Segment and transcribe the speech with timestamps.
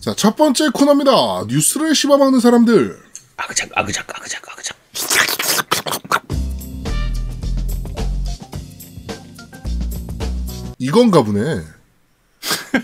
[0.00, 1.44] 자, 첫 번째 코너입니다.
[1.48, 2.98] 뉴스를 씹어먹는 사람들.
[3.36, 4.76] 아그작 아그작 아그작 아그작.
[10.78, 11.62] 이건가 보네.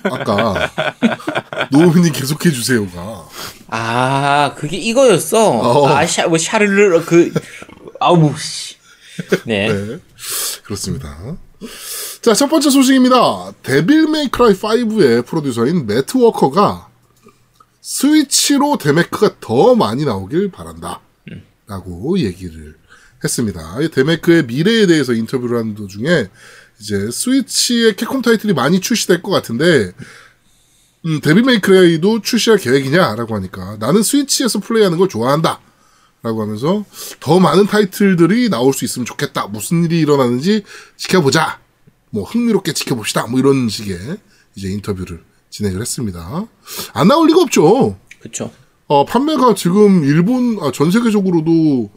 [0.04, 0.70] 아까
[1.70, 3.28] 노우민이 계속해 주세요가.
[3.68, 5.50] 아 그게 이거였어.
[5.50, 5.88] 어.
[5.88, 7.32] 아 샤 뭐 샤르르 그
[8.00, 8.76] 아우 씨.
[9.44, 9.72] 네.
[9.72, 9.98] 네.
[10.64, 11.36] 그렇습니다.
[12.20, 13.52] 자, 첫 번째 소식입니다.
[13.62, 16.88] 데빌 메이크라이 5의 프로듀서인 매트 워커가
[17.84, 21.02] 스위치로 데메크가 더 많이 나오길 바란다.
[21.66, 22.74] 라고 얘기를
[23.22, 23.78] 했습니다.
[23.82, 26.28] 이 데메크의 미래에 대해서 인터뷰를 하는 도중에
[26.80, 29.92] 이제 스위치의 캡콤 타이틀이 많이 출시될 것 같은데
[31.04, 35.60] 음, 데빌 메이크라이도 출시할 계획이냐라고 하니까 나는 스위치에서 플레이하는 걸 좋아한다.
[36.22, 36.86] 라고 하면서
[37.20, 39.48] 더 많은 타이틀들이 나올 수 있으면 좋겠다.
[39.48, 40.64] 무슨 일이 일어나는지
[40.96, 41.60] 지켜보자.
[42.08, 43.26] 뭐 흥미롭게 지켜봅시다.
[43.26, 43.98] 뭐 이런 식의
[44.54, 45.22] 이제 인터뷰를
[45.54, 46.48] 진행을 했습니다.
[46.94, 47.96] 안 나올 리가 없죠.
[48.18, 48.50] 그쵸.
[48.88, 51.90] 어, 판매가 지금 일본 아, 전 세계적으로도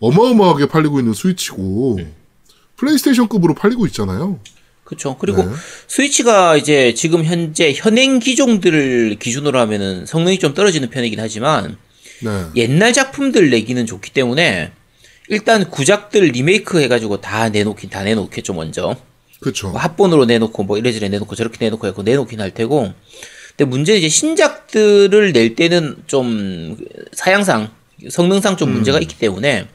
[0.00, 2.00] 어마어마하게 팔리고 있는 스위치고
[2.76, 4.40] 플레이스테이션급으로 팔리고 있잖아요.
[4.82, 5.16] 그쵸.
[5.20, 5.52] 그리고 네.
[5.86, 11.76] 스위치가 이제 지금 현재 현행 기종들을 기준으로 하면은 성능이 좀 떨어지는 편이긴 하지만
[12.20, 12.46] 네.
[12.56, 14.72] 옛날 작품들 내기는 좋기 때문에
[15.28, 18.96] 일단 구작들 리메이크 해가지고 다 내놓긴 다 내놓겠죠 먼저
[19.44, 19.68] 그렇죠.
[19.68, 22.94] 뭐 합본으로 내놓고 뭐 이래저래 내놓고 저렇게 내놓고 해고 내놓긴 할 테고
[23.50, 26.78] 근데 문제는 이제 신작들을 낼 때는 좀
[27.12, 27.70] 사양상
[28.08, 29.68] 성능상 좀 문제가 있기 때문에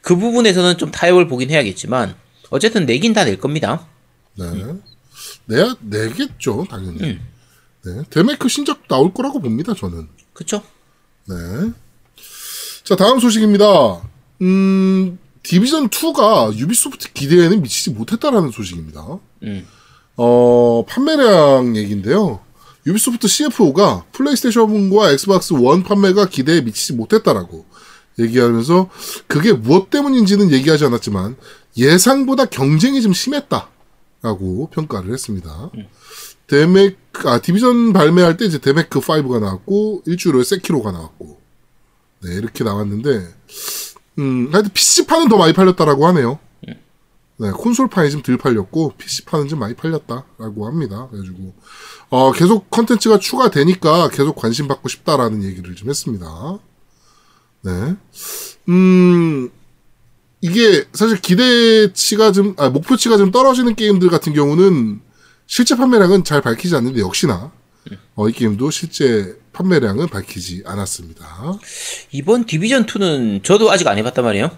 [0.00, 2.14] 그 부분에서는 좀 타협을 보긴 해야겠지만
[2.48, 3.86] 어쨌든 내긴 다 낼 겁니다
[4.34, 4.46] 네.
[5.44, 7.18] 내야 내겠죠, 당연히.
[7.84, 8.02] 네.
[8.08, 10.08] 데메크 신작 나올 거라고 봅니다, 저는.
[10.32, 10.62] 그쵸?
[11.28, 11.34] 네.
[12.82, 13.64] 자, 다음 소식입니다.
[14.40, 19.18] 음, 디비전 2가 유비소프트 기대에는 미치지 못했다라는 소식입니다.
[19.42, 19.66] 음.
[20.16, 22.40] 어, 판매량 얘기인데요.
[22.86, 27.64] 유비소프트 CFO가 플레이스테이션과 엑스박스 원 판매가 기대에 미치지 못했다라고
[28.18, 28.90] 얘기하면서
[29.26, 31.36] 그게 무엇 때문인지는 얘기하지 않았지만
[31.76, 35.70] 예상보다 경쟁이 좀 심했다라고 평가를 했습니다.
[36.46, 41.40] 데메크, 아, 디비전 발매할 때 이제 데메크 5가 나왔고, 일주일 후에 세키로가 나왔고,
[42.22, 43.26] 네, 이렇게 나왔는데,
[44.18, 46.38] 음, 하여튼 PC판은 더 많이 팔렸다라고 하네요.
[47.38, 51.08] 네, 콘솔판이 좀 덜 팔렸고, PC판은 좀 많이 팔렸다라고 합니다.
[51.10, 51.54] 그래가지고,
[52.10, 56.58] 어, 계속 컨텐츠가 추가되니까 계속 관심 받고 싶다라는 얘기를 좀 했습니다.
[57.62, 57.96] 네.
[58.68, 59.50] 음,
[60.40, 65.00] 이게 사실 기대치가 좀, 아, 목표치가 좀 떨어지는 게임들 같은 경우는
[65.46, 67.50] 실제 판매량은 잘 밝히지 않는데 역시나,
[68.14, 71.26] 어, 이 게임도 실제 판매량은 밝히지 않았습니다.
[72.12, 74.50] 이번 디비전 2는 저도 아직 안 해봤단 말이에요.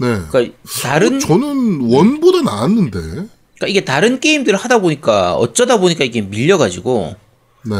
[0.00, 0.18] 네.
[0.28, 7.14] 그러니까 다른 저는 원보다 나았는데, 그러니까 이게 다른 게임들을 하다 보니까 어쩌다 보니까 이게 밀려가지고
[7.66, 7.76] 네.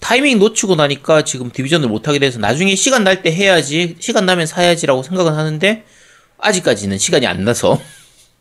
[0.00, 4.46] 타이밍 놓치고 나니까 지금 디비전을 못 하게 돼서 나중에 시간 날 때 해야지 시간 나면
[4.46, 5.84] 사야지라고 생각은 하는데
[6.38, 7.78] 아직까지는 시간이 안 나서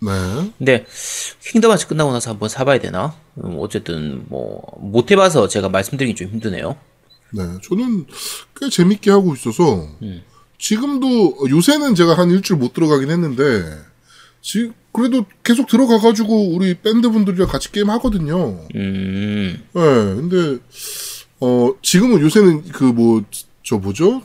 [0.02, 0.52] 네.
[0.58, 0.86] 근데
[1.42, 6.30] Kingdom Hearts 끝나고 나서 한번 사봐야 되나 음, 어쨌든 뭐 못 해봐서 제가 말씀드리기 좀
[6.30, 6.76] 힘드네요.
[7.34, 8.06] 네, 저는
[8.60, 10.24] 꽤 재밌게 하고 있어서 음.
[10.58, 13.78] 지금도 요새는 제가 한 일주일 못 들어가긴 했는데
[14.42, 18.66] 지 그래도 계속 들어가가지고 우리 밴드 분들이랑 같이 게임 하거든요.
[18.76, 20.58] 음 네, 근데
[21.40, 23.24] 어 지금은 요새는 그 뭐
[23.64, 24.24] 저 뭐죠?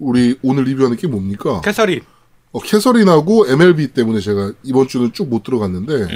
[0.00, 1.60] 우리 오늘 리뷰하는 게 뭡니까?
[1.60, 2.00] Catherine.
[2.54, 6.06] 어, Catherine하고 MLB 때문에 제가 이번 주는 쭉 못 들어갔는데,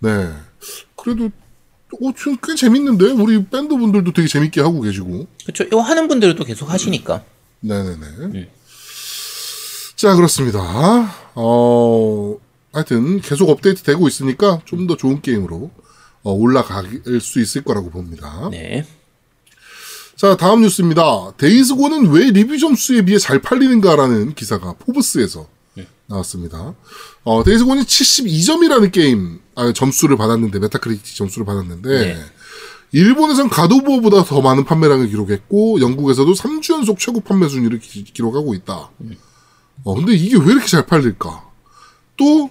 [0.00, 0.28] 네.
[0.94, 3.12] 그래도, 어, 지금 꽤 재밌는데?
[3.12, 5.26] 우리 밴드 분들도 되게 재밌게 하고 계시고.
[5.44, 5.64] 그렇죠.
[5.64, 7.24] 이거 하는 분들은 또 계속 하시니까
[7.60, 7.96] 네네
[8.32, 8.50] 네.
[9.96, 10.60] 자, 그렇습니다.
[11.34, 12.36] 어,
[12.74, 15.70] 하여튼 계속 업데이트 되고 있으니까 좀 더 좋은 게임으로
[16.24, 16.84] 어, 올라갈
[17.22, 18.48] 수 있을 거라고 봅니다.
[18.50, 18.84] 네
[20.18, 21.32] 자, 다음 뉴스입니다.
[21.36, 25.46] Days Gone은 왜 리뷰 점수에 비해 잘 팔리는가라는 기사가 포브스에서
[26.08, 26.74] 나왔습니다.
[27.22, 32.18] 어, Days Gone은 72점이라는 게임, 아, 점수를 받았는데, Metacritic 점수를 받았는데, 네.
[32.90, 38.02] 일본에선 God of War보다 더 많은 판매량을 기록했고, 영국에서도 3주 연속 최고 판매 순위를 기,
[38.02, 38.90] 기록하고 있다.
[39.84, 41.48] 어, 근데 이게 왜 이렇게 잘 팔릴까?
[42.16, 42.50] 또,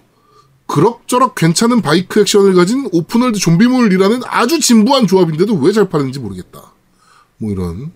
[0.68, 6.76] 그럭저럭 괜찮은 바이크 액션을 가진 open world 좀비물이라는 아주 진부한 조합인데도 왜잘 파는지 모르겠다.
[7.38, 7.92] 뭐 이런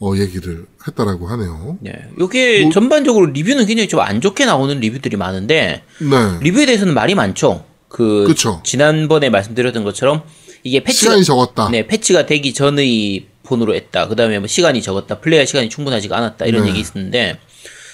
[0.00, 1.78] 어 얘기를 했다라고 하네요.
[1.80, 1.92] 네.
[2.18, 6.38] 요게 전반적으로 리뷰는 굉장히 좀 안 좋게 나오는 리뷰들이 많은데 네.
[6.40, 7.64] 리뷰에 대해서는 말이 많죠.
[7.88, 8.60] 그 그쵸.
[8.64, 10.22] 지난번에 말씀드렸던 것처럼
[10.64, 11.68] 이게 패치가 시간이 적었다.
[11.70, 14.08] 네, 패치가 되기 전의 폰으로 했다.
[14.08, 15.20] 그다음에 뭐 시간이 적었다.
[15.20, 16.46] 플레이할 시간이 충분하지가 않았다.
[16.46, 16.70] 이런 네.
[16.70, 17.38] 얘기 있었는데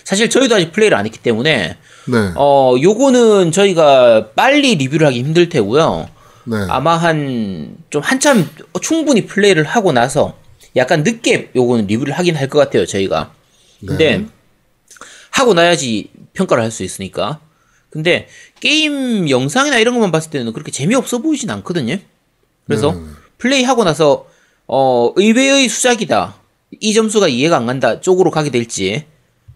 [0.04, 1.76] 사실 저희도 아직 플레이를 안 했기 때문에
[2.06, 2.32] 네.
[2.36, 6.08] 어 요거는 저희가 빨리 리뷰를 하기 힘들 테고요.
[6.46, 6.56] 네.
[6.70, 8.48] 아마 한 좀 한참
[8.80, 10.34] 충분히 플레이를 하고 나서
[10.76, 13.32] 약간 늦게 요거는 리뷰를 하긴 할 것 같아요, 저희가.
[13.86, 14.26] 근데 네.
[15.30, 17.40] 하고 나야지 평가를 할 수 있으니까.
[17.90, 18.28] 근데
[18.60, 21.98] 게임 영상이나 이런 것만 봤을 때는 그렇게 재미없어 보이진 않거든요.
[22.66, 23.00] 그래서 네.
[23.38, 24.26] 플레이하고 나서
[24.68, 26.36] 어 의외의 수작이다.
[26.78, 29.04] 이 점수가 이해가 안 간다 쪽으로 가게 될지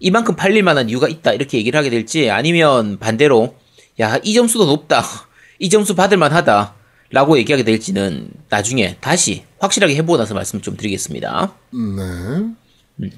[0.00, 3.54] 이만큼 팔릴 만한 이유가 있다 이렇게 얘기를 하게 될지 아니면 반대로
[4.00, 5.04] 야 이 점수도 높다
[5.60, 6.74] 이 점수 받을 만하다
[7.10, 13.10] 라고 얘기하게 될지는 나중에 다시 확실하게 해보고 나서 말씀 좀 드리겠습니다 네.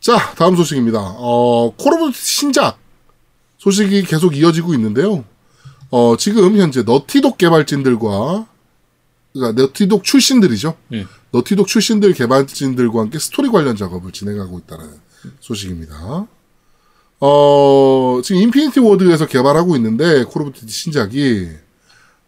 [0.00, 0.98] 자, 다음 소식입니다.
[1.00, 2.78] 어, Call of 신작
[3.58, 5.24] 소식이 계속 이어지고 있는데요.
[5.90, 8.46] 어, 지금 현재 Naughty Dog 개발진들과
[9.32, 10.76] 그러니까 Naughty Dog 출신들이죠.
[10.92, 11.06] 음.
[11.30, 14.90] Naughty Dog 출신들 개발진들과 함께 스토리 관련 작업을 진행하고 있다는
[15.38, 16.26] 소식입니다.
[17.20, 21.50] 어, 지금 Infinity Ward에서 개발하고 있는데 Call of Duty 신작이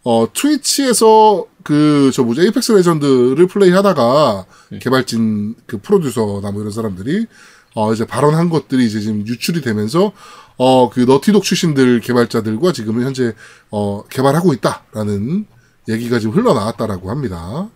[0.04, 4.44] 어, Twitch에서 그, 저 뭐죠, Apex Legends를 플레이 하다가
[4.80, 7.26] 개발진 그 프로듀서나 뭐 이런 사람들이
[7.74, 10.12] 어, 이제 발언한 것들이 이제 지금 유출이 되면서
[10.56, 13.32] 어, 그 Naughty Dog 출신들 개발자들과 지금은 현재
[13.70, 15.46] 어, 개발하고 있다라는
[15.88, 17.68] 얘기가 지금 흘러나왔다라고 합니다.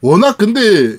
[0.00, 0.96] 워낙 근데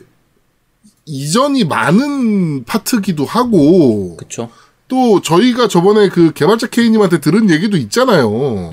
[1.05, 4.49] 이전이 많은 파트기도 하고 그쵸
[4.87, 8.71] 또 저희가 저번에 그 개발자 K님한테 들은 얘기도 있잖아요.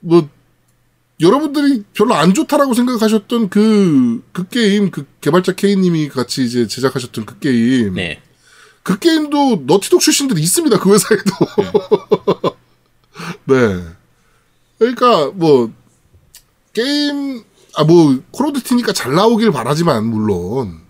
[0.00, 0.28] 뭐
[1.20, 7.38] 여러분들이 별로 안 좋다라고 생각하셨던 그, 그 게임, 그 개발자 K님이 같이 이제 제작하셨던 그
[7.38, 7.94] 게임.
[7.94, 8.22] 네
[8.88, 10.78] 그 게임도 너티독 출신들이 있습니다.
[10.78, 11.30] 그 회사에도.
[13.44, 13.84] 네.
[14.78, 15.70] 그러니까 뭐
[16.72, 17.42] 게임
[17.76, 20.80] 아 뭐 Call of Duty니까 잘 나오길 바라지만 물론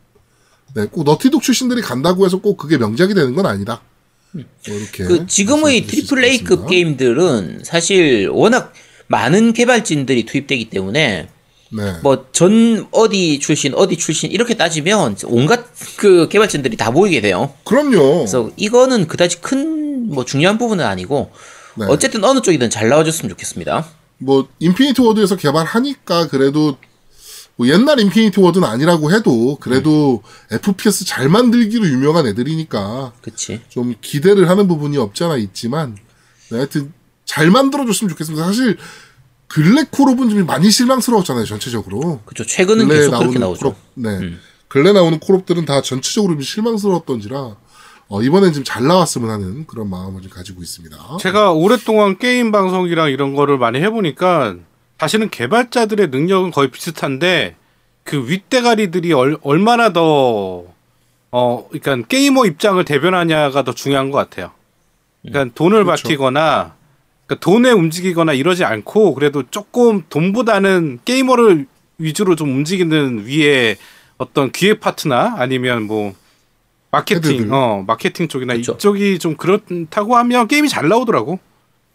[0.75, 3.83] 네, 꼭 Naughty Dog 출신들이 간다고 해서 꼭 그게 명작이 되는 건 아니다.
[4.31, 6.69] 뭐 이렇게 그 지금의 triple A급.
[6.69, 8.73] 게임들은 사실 워낙
[9.09, 11.29] 많은 개발진들이 투입되기 때문에
[11.71, 11.93] 네.
[12.03, 15.67] 뭐전 어디 출신 어디 출신 이렇게 따지면 온갖
[15.97, 17.53] 그 개발진들이 다 모이게 돼요.
[17.65, 18.19] 그럼요.
[18.19, 19.79] 그래서 이거는 그다지 큰
[20.09, 21.31] 뭐 중요한 부분은 아니고
[21.77, 21.87] 네.
[21.89, 23.87] 어쨌든 어느 쪽이든 잘 나와줬으면 좋겠습니다.
[24.19, 26.77] 뭐 Infinity Ward에서 개발하니까 그래도
[27.57, 33.61] 뭐 옛날 Infinity Ward는 아니라고 해도 그래도 FPS 잘 만들기로 유명한 애들이니까 그치?
[33.69, 35.97] 좀 기대를 하는 부분이 없지 않아 있지만
[36.51, 36.93] 네, 하여튼
[37.29, 38.43] 잘 만들어줬으면 좋겠습니다.
[38.47, 38.79] 사실
[39.49, 39.85] 근래
[40.31, 42.21] 좀 많이 실망스러웠잖아요 전체적으로.
[42.25, 42.45] 그쵸.
[42.45, 43.69] 최근은 계속 그렇게 나오죠.
[43.69, 43.73] 음.
[43.73, 44.33] 콜옵, 네.
[44.67, 47.57] 근래 나오는 콜옵들은 다 전체적으로 좀 실망스러웠던지라
[48.09, 51.19] 어, 이번엔 좀 잘 나왔으면 하는 그런 마음을 좀 가지고 있습니다.
[51.21, 54.57] 제가 오랫동안 게임 방송이랑 이런 거를 많이 해보니까
[54.99, 57.57] 사실은 개발자들의 능력은 거의 비슷한데
[58.05, 60.65] 그 윗대가리들이 얼, 얼마나 더
[61.31, 64.51] 어, 그러니까 게이머 입장을 대변하냐가 더 중요한 것 같아요.
[65.23, 66.03] 그러니까 돈을 그렇죠.
[66.05, 66.78] 바치거나
[67.29, 71.67] 그러니까 돈에 움직이거나 이러지 않고 그래도 조금 돈보다는 게이머를
[71.99, 73.77] 위주로 좀 움직이는 위에
[74.17, 76.15] 어떤 기획 파트나 아니면 뭐
[76.91, 77.53] 마케팅, head들.
[77.53, 78.73] 어 마케팅 쪽이나 그쵸.
[78.73, 81.39] 이쪽이 좀 그렇다고 하면 게임이 잘 나오더라고.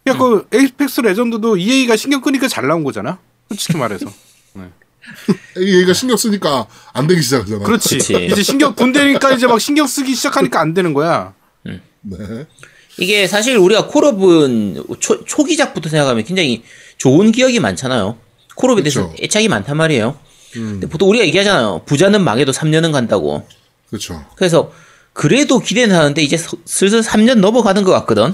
[0.03, 3.17] 그러니까 그 에이펙스 레전드도 EA가 신경 끄니까 잘 나온 거잖아.
[3.49, 4.05] 솔직히 말해서.
[5.57, 7.65] EA가 신경 쓰니까 안 되기 시작하잖아.
[7.65, 7.97] 그렇지.
[7.97, 8.25] 그치.
[8.25, 11.33] 이제 신경 돈 되니까 이제 막 신경 쓰기 시작하니까 안 되는 거야.
[11.63, 11.81] 네.
[12.99, 16.63] 이게 사실 우리가 콜옵은 초, 초기작부터 생각하면 굉장히
[16.97, 18.17] 좋은 기억이 많잖아요.
[18.55, 19.23] 콜업에 대해서 그쵸.
[19.23, 20.17] 애착이 많단 말이에요.
[20.57, 21.81] 음, 근데 보통 우리가 얘기하잖아요.
[21.85, 23.45] 부자는 망해도 3년은 간다고.
[23.89, 24.23] 그렇죠.
[24.35, 24.71] 그래서
[25.13, 28.33] 그래도 기대는 하는데 이제 서- 슬슬 3년 넘어가는 것 같거든.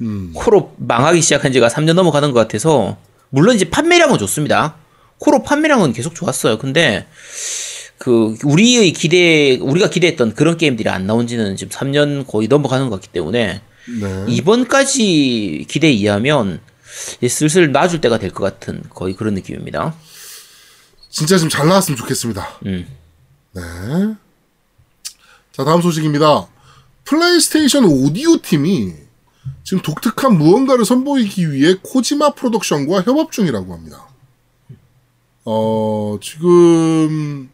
[0.00, 0.32] 음.
[0.34, 2.96] 콜업 망하기 시작한 지가 3년 넘어가는 것 같아서
[3.30, 4.74] 물론 이제 판매량은 좋습니다.
[5.18, 6.58] 콜업 판매량은 계속 좋았어요.
[6.58, 7.06] 근데
[7.98, 12.96] 그 우리의 기대 우리가 기대했던 그런 게임들이 안 나온 지는 지금 3년 거의 넘어가는 것
[12.96, 13.60] 같기 때문에
[14.00, 14.26] 네.
[14.28, 16.60] 이번까지 기대에 의하면
[17.28, 19.94] 슬슬 놔줄 때가 될 것 같은 거의 그런 느낌입니다.
[21.10, 22.58] 진짜 좀 잘 나왔으면 좋겠습니다.
[22.66, 22.86] 음.
[23.52, 23.62] 네.
[25.52, 26.48] 자, 다음 소식입니다.
[27.04, 28.94] 플레이스테이션 오디오 팀이
[29.62, 34.08] 지금 독특한 무언가를 선보이기 위해 Kojima Productions와 협업 중이라고 합니다.
[35.44, 37.50] 어, 지금,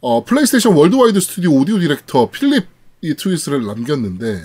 [0.00, 4.42] 어, PlayStation Worldwide Studio 오디오 디렉터 필립이 트윗을 남겼는데,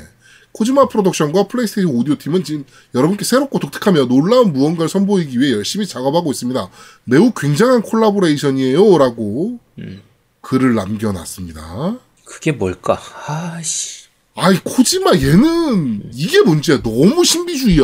[0.56, 6.32] Kojima Productions와 PlayStation 오디오 팀은 지금 여러분께 새롭고 독특하며 놀라운 무언가를 선보이기 위해 열심히 작업하고
[6.32, 6.70] 있습니다.
[7.04, 8.98] 매우 굉장한 콜라보레이션이에요.
[8.98, 9.60] 라고
[10.40, 12.00] 글을 남겨놨습니다.
[12.24, 13.02] 그게 뭘까?
[13.28, 14.06] 아씨.
[14.36, 16.82] 아이, 코지마 얘는 이게 문제야.
[16.82, 17.84] 너무 신비주의야.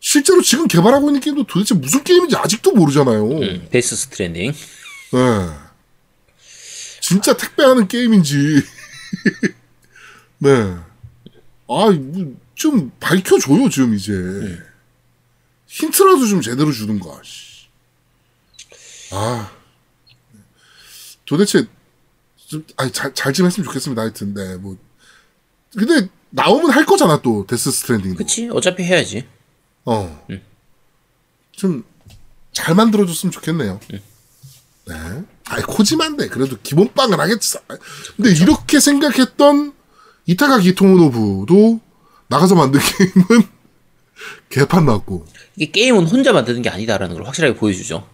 [0.00, 3.26] 실제로 지금 개발하고 있는 게임도 도대체 무슨 게임인지 아직도 모르잖아요.
[3.26, 4.52] 음, Death Stranding.
[4.52, 5.48] 네.
[7.00, 8.62] 진짜 택배하는 게임인지.
[10.38, 10.74] 네.
[11.68, 14.12] 아, 뭐좀 밝혀줘요, 지금 이제.
[15.66, 17.66] 힌트라도 좀 제대로 주든가, 씨.
[19.12, 19.50] 아,
[21.24, 21.66] 도대체
[22.46, 24.02] 좀, 아니 잘좀 했으면 좋겠습니다.
[24.02, 24.76] 하여튼 네, 뭐
[25.76, 28.18] 근데 나오면 할 거잖아 또 데스 스트랜딩도.
[28.18, 29.26] 그치 어차피 해야지.
[29.84, 30.26] 어.
[31.52, 33.80] 좀잘 만들어줬으면 좋겠네요.
[34.86, 35.24] 네.
[35.46, 37.58] 아이 코지만데 그래도 기본빵은 하겠지.
[38.16, 39.73] 근데 이렇게 생각했던
[40.26, 41.80] 이타가 기토모노부도
[42.28, 43.46] 나가서 만든 게임은
[44.48, 45.26] 개판 났고.
[45.56, 48.06] 이게 게임은 혼자 만드는 게 아니다라는 걸 확실하게 보여주죠.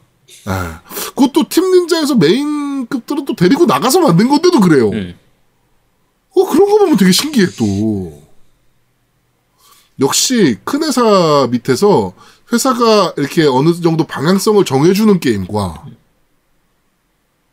[0.47, 0.83] 아,
[1.15, 4.91] 그것도 팀 닌자에서 메인급들은 또 데리고 나가서 만든 건데도 그래요.
[4.91, 5.19] 음.
[6.35, 8.23] 어, 그런 거 보면 되게 신기해, 또.
[10.01, 12.15] 역시 큰 회사 밑에서
[12.53, 15.85] 회사가 이렇게 어느 정도 방향성을 정해주는 게임과,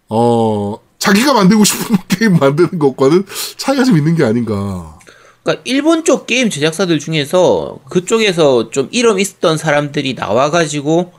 [0.09, 3.25] 어, 자기가 만들고 싶은 게임 만드는 것과는
[3.57, 4.97] 차이가 좀 있는 게 아닌가.
[5.43, 11.13] 그러니까 일본 쪽 게임 제작사들 중에서 그쪽에서 좀 이름 있었던 사람들이 나와가지고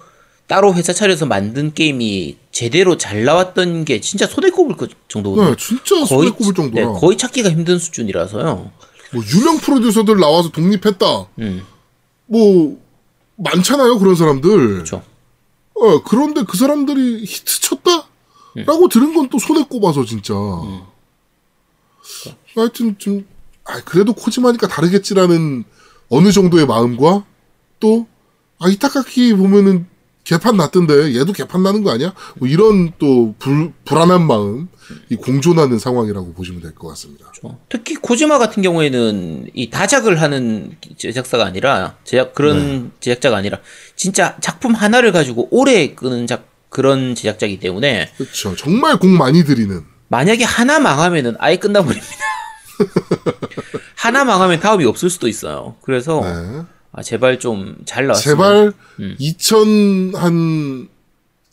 [0.46, 5.50] 따로 회사 차려서 만든 게임이 제대로 잘 나왔던 게 진짜 손에 꼽을 그 정도거든요.
[5.50, 6.86] 네, 진짜 손에 꼽을 정도라.
[6.86, 8.70] 네, 거의 찾기가 힘든 수준이라서요.
[9.12, 11.26] 뭐, 유명 프로듀서들 나와서 독립했다.
[11.38, 11.62] 음,
[12.26, 12.78] 뭐,
[13.36, 14.50] 많잖아요, 그런 사람들.
[14.50, 15.02] 그렇죠.
[15.74, 18.07] 어, 그런데 그 사람들이 히트 쳤다?
[18.66, 20.34] 라고 들은 건 또 손에 꼽아서, 진짜.
[22.54, 23.26] 하여튼 좀,
[23.64, 25.64] 아, 그래도 코지마니까 다르겠지라는
[26.08, 27.24] 어느 정도의 마음과
[27.80, 28.06] 또,
[28.58, 29.86] 아, 이타카키 보면은
[30.24, 32.12] 개판 났던데 얘도 개판 나는 거 아니야?
[32.36, 34.68] 뭐 이런 또 불, 불안한 마음,
[35.10, 37.30] 이 공존하는 상황이라고 보시면 될 것 같습니다.
[37.68, 42.90] 특히 코지마 같은 경우에는 이 다작을 하는 제작사가 아니라 제작 그런 네.
[43.00, 43.58] 제작자가 아니라
[43.96, 48.54] 진짜 작품 하나를 가지고 오래 끄는 작 그런 제작자이기 때문에 그렇죠.
[48.56, 49.84] 정말 공 많이 들이는.
[50.08, 52.16] 만약에 하나 망하면은 아예 끝나버립니다.
[53.96, 55.76] 하나 망하면 다음이 없을 수도 있어요.
[55.82, 56.62] 그래서 네.
[56.92, 59.16] 아, 제발 좀 잘 나왔으면 제발 음.
[59.20, 60.88] 2000한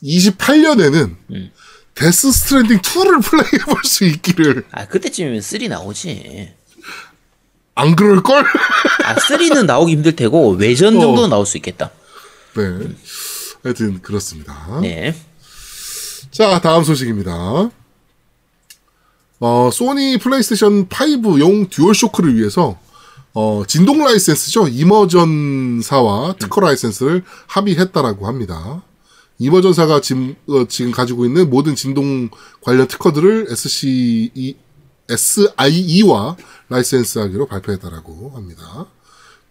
[0.02, 1.50] 28년에는 음.
[1.94, 6.52] Death Stranding 2를 플레이해 볼 수 있기를 아 그때쯤이면 3 나오지.
[7.74, 8.44] 안 그럴 걸?
[9.04, 11.00] 아 3는 나오기 힘들 테고 외전 어.
[11.00, 11.90] 정도는 나올 수 있겠다.
[12.54, 12.62] 네.
[13.66, 14.78] 하여튼 그렇습니다.
[14.80, 15.12] 네.
[16.30, 17.68] 자, 다음 소식입니다.
[19.40, 22.78] 어, 소니 플레이스테이션 5용 DualShock을 위해서
[23.34, 24.68] 어, 진동 라이센스죠.
[24.68, 28.82] Immersion사와 특허 라이센스를 합의했다라고 합니다.
[29.38, 32.30] Immersion사가 지금, 어, 지금 가지고 있는 모든 진동
[32.62, 34.56] 관련 특허들을 SCE,
[35.10, 36.36] SIE와
[36.68, 38.86] 라이센스하기로 발표했다라고 합니다.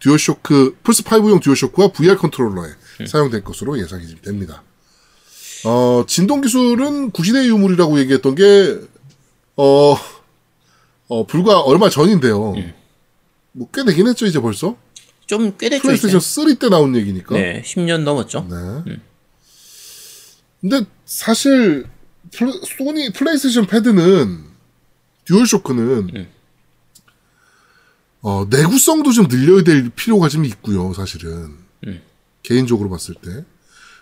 [0.10, 2.70] DualShock, 플스5용 DualShock과 VR 컨트롤러에
[3.08, 4.62] 사용될 것으로 예상이 됩니다.
[5.66, 8.80] 어, 진동 기술은 구시대 유물이라고 얘기했던 게,
[9.56, 9.98] 어,
[11.08, 12.54] 어, 불과 얼마 전인데요.
[13.54, 14.78] 뭐꽤 되긴 했죠, 이제 벌써?
[15.26, 16.42] 좀 꽤 됐죠 플레이스테이션 이제.
[16.60, 17.34] 3때 나온 얘기니까.
[17.34, 18.48] 네, 10년 넘었죠.
[18.48, 18.98] 네.
[20.62, 21.88] 근데 사실
[22.32, 24.44] 플레, 소니 플레이스테이션 패드는
[25.26, 26.28] 듀얼쇼크는 음.
[28.28, 31.60] 어, 내구성도 좀 늘려야 될 필요가 좀 있고요, 사실은.
[31.86, 32.02] 음.
[32.42, 33.46] 개인적으로 봤을 때.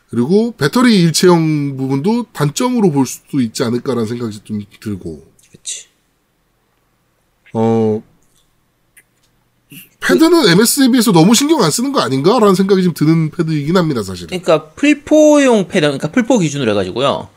[0.10, 5.26] 그리고 배터리 일체형 부분도 단점으로 볼 수도 있지 않을까라는 생각이 좀 들고.
[5.52, 5.88] 그렇지.
[7.52, 8.02] 어,
[10.00, 14.28] 패드는 MS에 비해서 너무 신경 안 쓰는 거 아닌가라는 생각이 좀 드는 패드이긴 합니다, 사실은.
[14.28, 17.28] 그러니까 플포용 패드, 그러니까 플포 기준으로 해가지고요.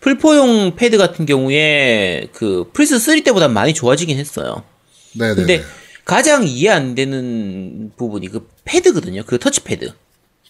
[0.00, 4.64] 플포용 패드 같은 경우에 그 플스 3 때보다 많이 좋아지긴 했어요.
[5.12, 5.34] 네네.
[5.36, 5.64] 근데
[6.04, 9.22] 가장 이해 안 되는 부분이 그 패드거든요.
[9.24, 9.92] 그 터치패드.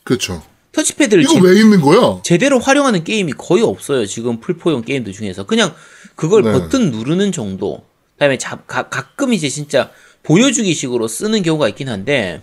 [0.04, 0.42] 그렇죠.
[0.72, 2.20] 터치패드를 이거 제, 왜 있는 거야?
[2.22, 4.06] 제대로 활용하는 게임이 거의 없어요.
[4.06, 5.74] 지금 플포용 게임들 중에서 그냥
[6.16, 6.52] 그걸 네.
[6.52, 7.84] 버튼 누르는 정도.
[8.14, 9.90] 그다음에 자, 가, 가끔 이제 진짜
[10.22, 12.42] 보여주기식으로 쓰는 경우가 있긴 한데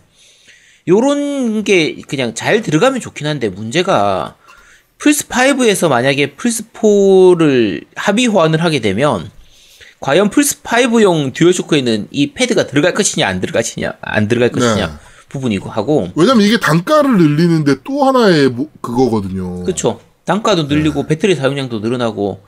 [0.88, 4.36] 요런 게 그냥 잘 들어가면 좋긴 한데 문제가
[4.98, 9.32] 플스 5에서 만약에 플스 4를 합의 호환을 하게 되면
[10.00, 14.94] 과연 플스 5용 듀얼쇼크에는 이 패드가 들어갈 것이냐 안 들어가시냐 안 들어갈 것이냐 네.
[15.28, 19.64] 부분이고 하고 왜냐면 이게 단가를 늘리는데 또 하나의 뭐- 그거거든요.
[19.64, 20.00] 그쵸.
[20.26, 22.44] 단가도 늘리고 배터리 사용량도 늘어나고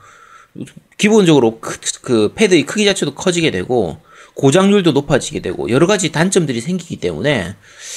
[0.98, 3.98] 기본적으로 그, 그 패드의 크기 자체도 커지게 되고
[4.34, 7.54] 고장률도 높아지게 되고 여러 가지 단점들이 생기기 때문에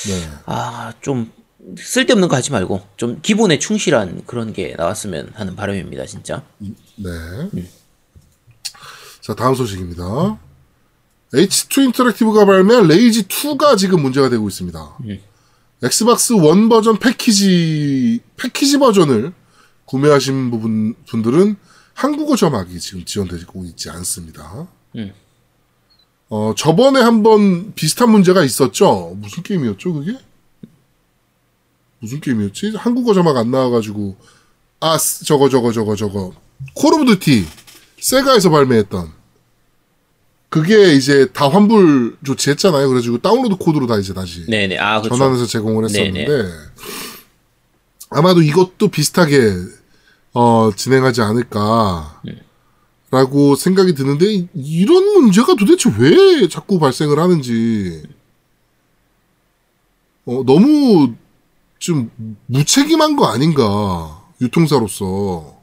[0.08, 0.30] 네.
[0.46, 1.32] 아좀
[1.78, 6.44] 쓸데없는 거 하지 말고 좀 기본에 충실한 그런 게 나왔으면 하는 바람입니다 진짜.
[6.60, 7.10] 네.
[9.26, 10.38] 자, 다음 소식입니다.
[11.34, 14.98] H2 인터랙티브가 발매한 레이지 2가 지금 문제가 되고 있습니다.
[15.84, 19.34] 엑스박스 원 버전 패키지 패키지 버전을
[19.86, 21.56] 구매하신 부분 분들은
[21.96, 24.68] 한국어 자막이 지금 지원되고 있지 않습니다.
[24.96, 25.12] 음.
[26.30, 29.16] 어, 저번에 한번 비슷한 문제가 있었죠.
[29.20, 30.18] 무슨 게임이었죠, 그게?
[32.00, 32.76] 무슨 게임이었지?
[32.78, 34.16] 한국어 자막 안 나와가지고
[34.82, 36.34] 아 쓰- 저거 저거 저거 저거
[36.76, 37.46] 콜 오브 듀티
[38.00, 39.12] 세가에서 발매했던
[40.56, 42.88] 그게 이제 다 환불 조치했잖아요.
[42.88, 44.78] 그래가지고 다운로드 코드로 다 이제 다시 네네.
[44.78, 45.18] 아, 그렇죠.
[45.18, 46.50] 전환해서 제공을 했었는데 네네.
[48.12, 49.52] 아마도 이것도 비슷하게
[50.34, 52.06] 어, 진행하지 않을까라고
[53.58, 58.04] 생각이 드는데 이- 이런 문제가 도대체 왜 자꾸 발생을 하는지
[60.26, 61.16] 어, 너무
[61.80, 62.10] 좀
[62.46, 65.55] 무책임한 거 아닌가 유통사로서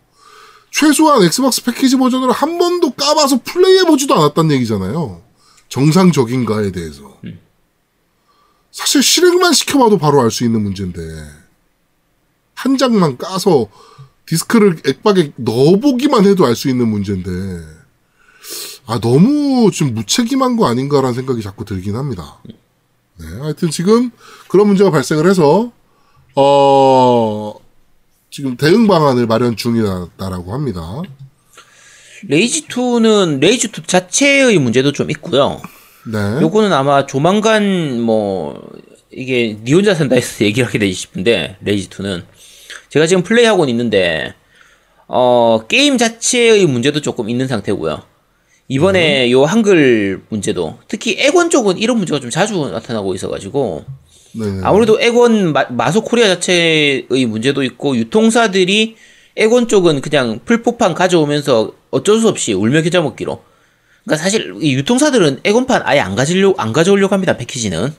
[0.73, 5.23] 최소한 엑스박스 패키지 버전을 한 번도 까봐서 플레이해보지도 않았다는 얘기잖아요.
[5.69, 7.19] 정상적인가에 대해서.
[8.71, 11.00] 사실 실행만 시켜봐도 바로 알 수 있는 문제인데
[12.55, 13.69] 한 장만 까서
[14.26, 17.31] 디스크를 액박에 넣어보기만 해도 알 수 있는 문제인데
[18.87, 22.41] 아 너무 좀 무책임한 거 아닌가라는 생각이 자꾸 들긴 합니다.
[23.19, 24.11] 네, 하여튼 지금
[24.49, 25.71] 그런 문제가 발생을 해서
[26.35, 27.55] 어
[28.33, 31.03] 지금 대응 방안을 마련 중이다라고 합니다.
[32.27, 35.61] 레이지 2는 레이지 2 자체의 문제도 좀 있고요.
[36.11, 38.59] 네, 요거는 아마 조만간 뭐
[39.11, 42.25] 이게 니 혼자 산다에서 얘기를 하게 되지 싶은데 레이지 2는
[42.89, 44.33] 제가 지금 플레이하고 있는데
[45.09, 48.03] 어 게임 자체의 문제도 조금 있는 상태고요.
[48.69, 53.85] 이번에 요 한글 문제도 특히 엑원 쪽은 이런 문제가 좀 자주 나타나고 있어가지고
[54.35, 58.97] 네, 아무래도 엑원 마, 마소 코리아 자체의 문제도 있고 유통사들이
[59.37, 63.43] 액원 쪽은 그냥 풀포판 가져오면서 어쩔 수 없이 울며 겨자 먹기로.
[64.05, 67.95] 그러니까 사실 이 유통사들은 액원판 아예 안 가지려 안 가져오려고 합니다 패키지는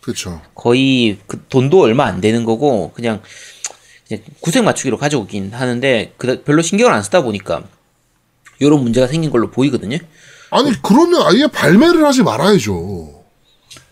[0.00, 0.40] 그렇죠.
[0.54, 3.20] 거의 그 돈도 얼마 안 되는 거고 그냥,
[4.06, 7.64] 그냥 구색 맞추기로 가져오긴 하는데 그 별로 신경을 안 쓰다 보니까
[8.60, 9.98] 이런 문제가 생긴 걸로 보이거든요.
[10.50, 13.24] 아니 그러면 아예 발매를 하지 말아야죠.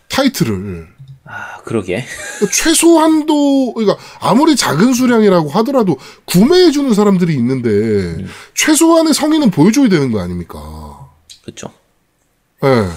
[0.07, 0.87] 타이틀을.
[1.31, 2.03] 아 그러게.
[2.51, 10.21] 최소한도 그러니까 아무리 작은 수량이라고 하더라도 구매해 주는 사람들이 있는데 최소한의 성의는 보여줘야 되는 거
[10.21, 10.57] 아닙니까?
[11.43, 11.71] 그렇죠.
[12.63, 12.87] 예.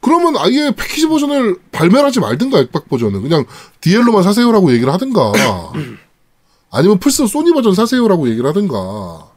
[0.00, 3.44] 그러면 아예 패키지 버전을 발매를 하지 말든가 액박 버전은 그냥
[3.82, 5.32] DL로만 사세요라고 얘기를 하든가
[6.72, 9.28] 아니면 플스 소니 버전 사세요라고 얘기를 하든가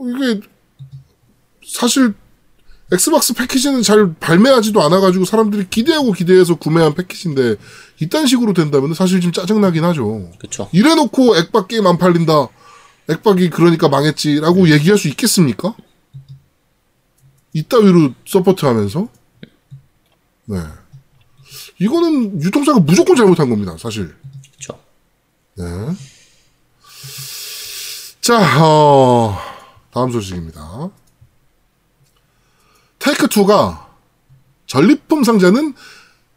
[0.00, 0.40] 이게
[1.64, 2.14] 사실
[2.92, 7.56] 엑스박스 패키지는 잘 발매하지도 않아가지고 사람들이 기대하고 기대해서 구매한 패키지인데
[8.00, 10.30] 이딴 식으로 된다면 사실 좀 짜증나긴 하죠.
[10.38, 10.68] 그렇죠.
[10.72, 12.48] 이래놓고 액박 게임 안 팔린다.
[13.08, 15.74] 액박이 그러니까 망했지라고 얘기할 수 있겠습니까?
[17.52, 19.08] 이따위로 서포트하면서
[20.46, 20.58] 네
[21.78, 24.14] 이거는 유통사가 무조건 잘못한 겁니다 사실
[24.52, 24.78] 그렇죠.
[25.56, 25.64] 네.
[28.20, 29.38] 자 어,
[29.92, 30.90] 다음 소식입니다
[33.04, 33.84] 테이크 2가
[34.66, 35.74] 전리품 상자는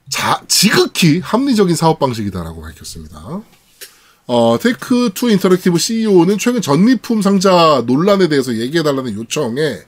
[0.09, 3.41] 자, 지극히 합리적인 사업 방식이다라고 밝혔습니다.
[4.27, 9.79] 어, 테이크 2 인터랙티브 CEO는 최근 전리품 상자 논란에 대해서 얘기해달라는 요청에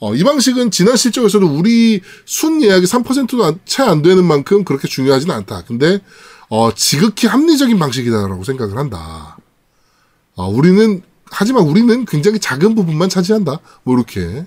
[0.00, 5.34] 어, 이 방식은 지난 실적에서도 우리 순 예약이 3%도 채 안 되는 만큼 그렇게 중요하지는
[5.34, 5.64] 않다.
[5.64, 6.00] 근데
[6.50, 9.38] 어, 지극히 합리적인 방식이다라고 생각을 한다.
[10.34, 13.60] 어, 우리는 하지만 우리는 굉장히 작은 부분만 차지한다.
[13.84, 14.44] 뭐 이렇게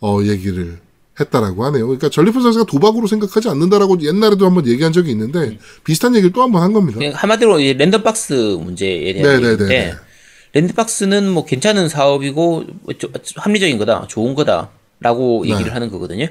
[0.00, 0.85] 어, 얘기를
[1.18, 1.86] 했다라고 하네요.
[1.86, 6.62] 그러니까 전리품 상자가 도박으로 생각하지 않는다라고 옛날에도 한번 얘기한 적이 있는데 비슷한 얘기를 또 한번
[6.62, 6.98] 한 겁니다.
[6.98, 9.52] 그냥 한마디로 이 랜덤박스 문제에 대한 네네네네.
[9.52, 9.94] 얘기인데
[10.52, 15.52] 랜덤박스는 뭐 괜찮은 사업이고 뭐 저- 합리적인 거다, 좋은 거다라고 네.
[15.52, 16.26] 얘기를 하는 거거든요.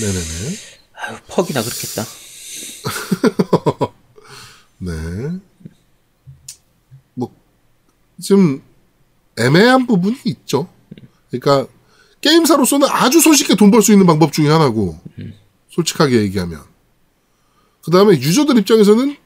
[0.00, 0.56] 네네네.
[0.94, 2.04] 아유, 퍽이나 그렇겠다.
[4.78, 4.92] 네.
[7.14, 7.30] 뭐,
[8.22, 8.62] 좀,
[9.38, 10.68] 애매한 부분이 있죠.
[11.30, 11.66] 그러니까,
[12.20, 14.98] 게임사로서는 아주 손쉽게 돈 벌 수 있는 방법 중에 하나고,
[15.70, 16.60] 솔직하게 얘기하면.
[17.82, 19.16] 그 다음에 유저들 입장에서는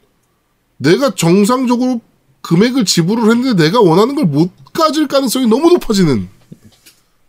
[0.77, 2.01] 내가 정상적으로
[2.43, 6.29] 금액을 지불을 했는데 내가 원하는 걸 못 가질 가능성이 너무 높아지는,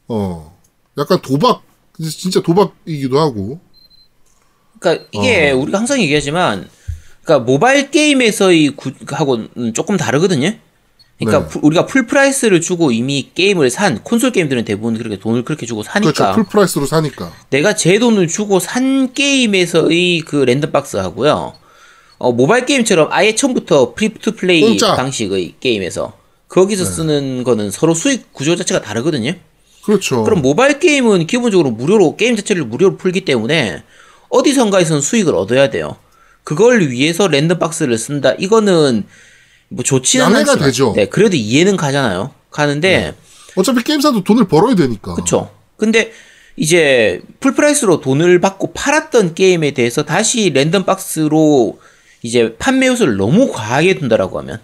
[0.08, 0.56] 어,
[0.98, 1.64] 약간 도박,
[2.00, 3.60] 진짜 도박이기도 하고,
[4.80, 5.58] 그러니까 이게 어.
[5.58, 6.68] 우리가 항상 얘기하지만,
[7.24, 10.54] 그러니까 모바일 게임에서의 구, 하고는 조금 다르거든요.
[11.18, 11.48] 그러니까 네.
[11.50, 15.82] 푸- 우리가 full price를 주고 이미 게임을 산 콘솔 게임들은 대부분 그렇게 돈을 그렇게 주고
[15.84, 16.34] 사니까 그렇죠.
[16.36, 17.32] full price로 사니까.
[17.50, 21.54] 내가 제 돈을 주고 산 게임에서의 그 랜덤 박스 하고요.
[22.18, 24.92] 어, 모바일 게임처럼 아예 처음부터 free to play 공짜.
[24.92, 24.98] 네.
[24.98, 26.14] 방식의 게임에서
[26.50, 29.34] 거기서 쓰는 거는 서로 수익 구조 자체가 다르거든요.
[29.84, 30.24] 그렇죠.
[30.24, 33.84] 그럼 모바일 게임은 기본적으로 무료로 게임 자체를 무료로 풀기 때문에
[34.30, 35.96] 어디선가에서는 수익을 얻어야 돼요.
[36.44, 38.34] 그걸 위해서 랜덤 박스를 쓴다.
[38.38, 39.06] 이거는
[39.70, 40.94] 뭐 좋지는 않지만 되죠.
[40.96, 42.32] 네, 그래도 이해는 가잖아요.
[42.52, 43.16] 가는데
[43.56, 45.14] 어차피 게임사도 돈을 벌어야 되니까.
[45.16, 45.52] 그쵸.
[45.78, 46.12] 근데
[46.58, 51.80] 이제 full price로 돈을 받고 팔았던 게임에 대해서 다시 랜덤 박스로
[52.22, 54.60] 이제 판매 요소를 너무 과하게 둔다라고 하면.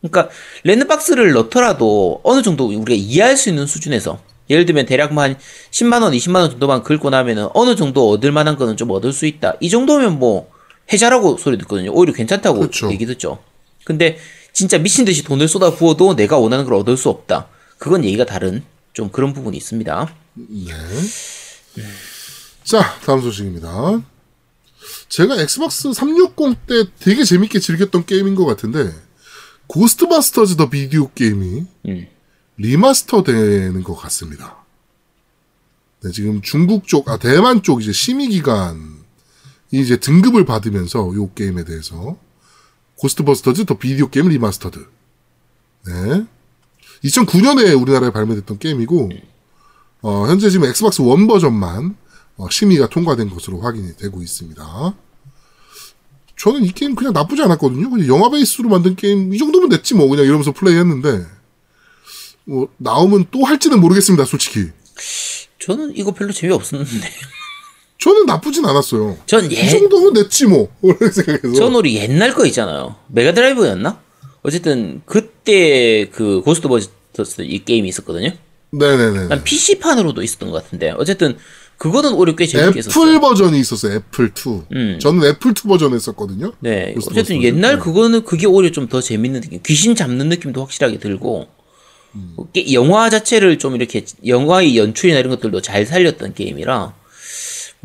[0.00, 0.28] 그러니까
[0.64, 5.36] 랜덤 박스를 넣더라도 어느 정도 우리가 이해할 수 있는 수준에서 예를 들면 대략 뭐한
[5.70, 9.26] 10만 원, 20만 원 정도만 긁고 나면은 어느 정도 얻을 만한 거는 좀 얻을 수
[9.26, 9.54] 있다.
[9.60, 10.50] 이 정도면 뭐
[10.92, 11.90] 해자라고 소리 듣거든요.
[11.92, 12.90] 오히려 괜찮다고 그렇죠.
[12.92, 13.38] 얘기 듣죠.
[13.84, 14.18] 근데
[14.56, 17.46] 진짜 미친 듯이 돈을 쏟아 부어도 내가 원하는 걸 얻을 수 없다.
[17.76, 18.64] 그건 얘기가 다른
[18.94, 20.14] 좀 그런 부분이 있습니다.
[21.74, 21.82] 네.
[22.64, 24.02] 자, 다음 소식입니다.
[25.10, 28.94] 제가 엑스박스 360 때 되게 재밌게 즐겼던 게임인 것 같은데,
[29.66, 32.06] 고스트바스터즈 더 비디오 게임이 음.
[32.56, 34.64] remaster 되는 것 같습니다.
[36.02, 38.78] 네, 지금 중국 쪽, 아, 대만 쪽 이제 심의기관이
[39.72, 42.16] 이제 등급을 받으면서 요 게임에 대해서
[42.96, 44.86] 고스트버스터즈 더 비디오 게임 리마스터드.
[45.86, 46.26] 네.
[47.04, 49.10] 2009년에 우리나라에 발매됐던 게임이고,
[50.02, 51.96] 어, 현재 지금 엑스박스 원 버전만
[52.36, 54.94] 어, 심의가 통과된 것으로 확인이 되고 있습니다.
[56.36, 57.90] 저는 이 게임 그냥 나쁘지 않았거든요.
[57.90, 61.26] 그냥 영화 베이스로 만든 게임 이 정도면 됐지 뭐 그냥 이러면서 플레이했는데
[62.44, 64.24] 뭐 나오면 또 할지는 모르겠습니다.
[64.26, 64.70] 솔직히
[65.58, 67.10] 저는 이거 별로 재미없었는데.
[67.98, 69.16] 저는 나쁘진 않았어요.
[69.26, 72.96] 전 이, 예, 정도면 됐지 뭐 그런 생각해서 전 우리 옛날 거 있잖아요.
[73.08, 74.00] 메가드라이브였나?
[74.42, 78.30] 어쨌든 그때 그 고스트 버스터스 이 게임이 있었거든요.
[78.70, 79.28] 네네네.
[79.28, 81.36] 난 PC판으로도 있었던 것 같은데 어쨌든
[81.78, 83.20] 그거는 오히려 꽤 재밌게 애플 했었어요.
[83.20, 83.94] 버전이 있었어요.
[83.96, 84.62] 애플 2.
[84.72, 84.98] 음.
[85.00, 86.52] 저는 애플 2 버전 했었거든요.
[86.60, 86.94] 네.
[87.10, 87.82] 어쨌든 옛날 네.
[87.82, 89.60] 그거는 그게 오히려 좀 더 재밌는 느낌.
[89.64, 91.48] 귀신 잡는 느낌도 확실하게 들고
[92.14, 92.36] 음.
[92.52, 96.94] 게- 영화 자체를 좀 이렇게 영화의 연출이나 이런 것들도 잘 살렸던 게임이라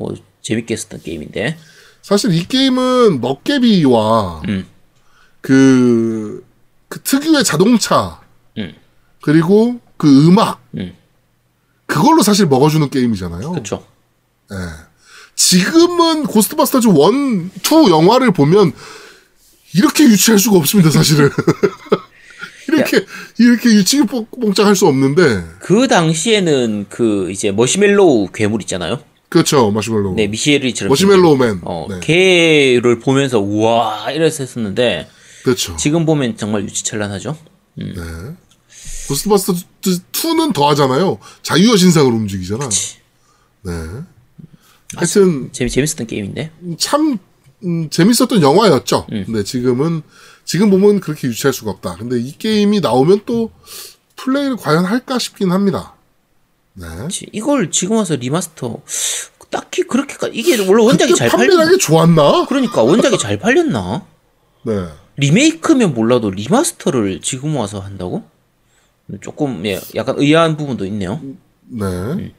[0.02, 1.58] 뭐 재밌게 했었던 게임인데.
[2.02, 4.66] 사실 이 게임은 먹깨비와 음.
[5.40, 6.44] 그,
[6.88, 8.20] 그 특유의 자동차
[8.58, 8.74] 음.
[9.22, 10.96] 그리고 그 음악 음.
[11.86, 13.52] 그걸로 사실 먹어주는 게임이잖아요.
[13.52, 13.86] 그렇죠.
[14.52, 14.56] 예.
[15.36, 18.74] 지금은 Ghostbusters 1, 2 영화를 보면
[19.74, 21.30] 이렇게 유치할 수가 없습니다, 사실은.
[22.68, 23.06] 이렇게
[23.38, 29.04] 이렇게 유치기 뽕짝할 수 없는데 그 당시에는 그 이제 머시멜로우 괴물 있잖아요.
[29.32, 32.00] 그렇죠 마시멜로우 네, 미쉐린처럼 marshmallow man 어, 네.
[32.02, 35.08] 걔를 보면서 우와 이래서 했었는데
[35.44, 37.38] 그렇죠 지금 보면 정말 유치찬란하죠.
[37.76, 37.94] 네.
[39.08, 42.68] Ghostbusters 2는 더 하잖아요 자유의 여신상으로 움직이잖아
[43.64, 43.72] 네
[44.96, 46.52] 하여튼 재미 재밌었던 게임인데.
[46.78, 47.18] 참
[47.64, 49.08] 음, 재밌었던 영화였죠.
[49.12, 49.24] 음.
[49.26, 50.02] 근데 지금은
[50.44, 51.96] 지금 보면 그렇게 유치할 수가 없다.
[51.96, 53.52] 근데 이 게임이 나오면 또
[54.18, 55.96] 플레이를 과연 할까 싶긴 합니다.
[56.74, 56.88] 네.
[57.04, 57.28] 그치.
[57.32, 58.82] 이걸 지금 와서 remaster
[59.50, 61.78] 딱히 그렇게까지 이게 원래 원작이 잘 판매량이 팔렸나?
[61.78, 62.46] 좋았나?
[62.48, 64.06] 그러니까 원작이 잘 팔렸나?
[64.64, 64.88] 네.
[65.18, 68.24] 리메이크면 몰라도 remaster를 지금 와서 한다고?
[69.20, 71.20] 조금 예, 약간 의아한 부분도 있네요.
[71.68, 72.34] 네.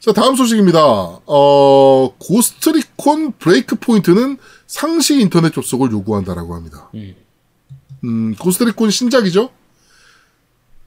[0.00, 0.80] 자, 다음 소식입니다.
[0.80, 6.90] 어, Ghost Recon Breakpoint는 상시 인터넷 접속을 요구한다라고 합니다.
[8.02, 9.50] 음, Ghost Recon 신작이죠?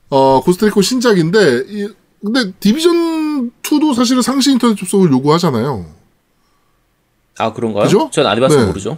[0.09, 1.89] 어, Ghost Recon 신작인데, 이,
[2.25, 5.85] 근데 Division 2도 사실은 상시 인터넷 접속을 요구하잖아요.
[7.38, 7.83] 아 그런가요?
[7.83, 8.09] 그죠?
[8.11, 8.65] 전 안 해봐서 네.
[8.65, 8.97] 모르죠.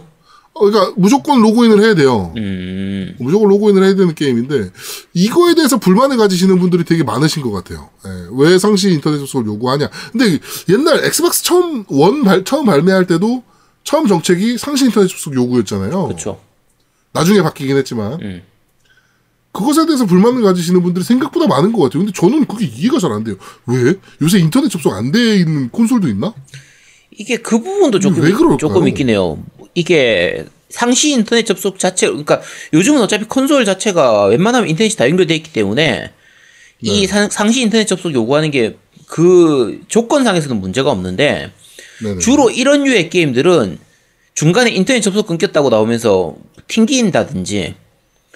[0.54, 2.32] 어, 그러니까 무조건 로그인을 해야 돼요.
[2.36, 4.70] 음, 무조건 로그인을 해야 되는 게임인데
[5.12, 7.90] 이거에 대해서 불만을 가지시는 분들이 되게 많으신 것 같아요.
[8.06, 9.88] 예, 왜 상시 인터넷 접속을 요구하냐?
[10.12, 10.38] 근데
[10.68, 13.42] 옛날 Xbox 처음 One 발, 처음 발매할 때도
[13.84, 16.04] 처음 정책이 상시 인터넷 접속 요구였잖아요.
[16.06, 16.40] 그렇죠.
[17.12, 18.42] 나중에 바뀌긴 했지만 음.
[19.52, 22.04] 그것에 대해서 불만을 가지시는 분들이 생각보다 많은 것 같아요.
[22.04, 23.36] 근데 저는 그게 이해가 잘 안 돼요.
[23.66, 23.94] 왜?
[24.22, 26.34] 요새 인터넷 접속 안 돼 있는 콘솔도 있나?
[27.10, 28.58] 이게 그 부분도 조금?
[28.58, 29.42] 조금 있긴 해요.
[29.74, 32.40] 이게 상시 인터넷 접속 자체 그러니까
[32.74, 36.12] 요즘은 어차피 콘솔 자체가 웬만하면 인터넷이 다 연결돼 있기 때문에
[36.80, 37.06] 이 네.
[37.06, 38.76] 상, 상시 인터넷 접속 요구하는 게
[39.08, 41.50] 그 조건상에서는 문제가 없는데
[42.02, 42.18] 네네.
[42.20, 43.78] 주로 이런 류의 게임들은
[44.34, 46.36] 중간에 인터넷 접속 끊겼다고 나오면서
[46.68, 47.74] 튕긴다든지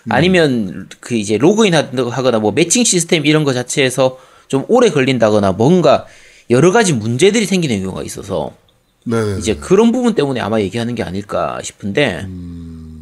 [0.08, 6.06] 아니면 그 이제 로그인 하거나 뭐 매칭 시스템 이런 거 자체에서 좀 오래 걸린다거나 뭔가
[6.50, 8.52] 여러 가지 문제들이 생기는 경우가 있어서
[9.04, 9.38] 네네.
[9.38, 12.26] 이제 그런 부분 때문에 아마 얘기하는 게 아닐까 싶은데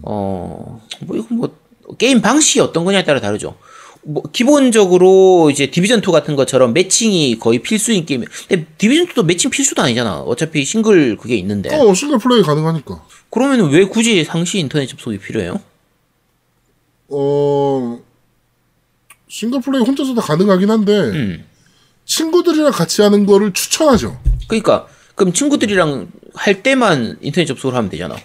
[0.02, 0.80] 어뭐
[1.14, 1.56] 이거 뭐
[1.98, 3.56] 게임 방식이 어떤 거냐에 따라 다르죠.
[4.02, 8.24] 뭐 기본적으로 이제 Division 2 같은 것처럼 매칭이 거의 필수인 게임.
[8.48, 10.20] 근데 Division 2도 매칭 필수도 아니잖아.
[10.20, 11.74] 어차피 싱글 그게 있는데.
[11.74, 13.02] 어 싱글 플레이 가능하니까.
[13.30, 15.60] 그러면 왜 굳이 상시 인터넷 접속이 필요해요?
[17.10, 18.00] 어
[19.28, 21.44] 싱글 플레이 혼자서 다 가능하긴 한데 음.
[22.04, 24.20] 친구들이랑 같이 하는 거를 추천하죠.
[24.48, 28.16] 그러니까 그럼 친구들이랑 할 때만 인터넷 접속을 하면 되잖아.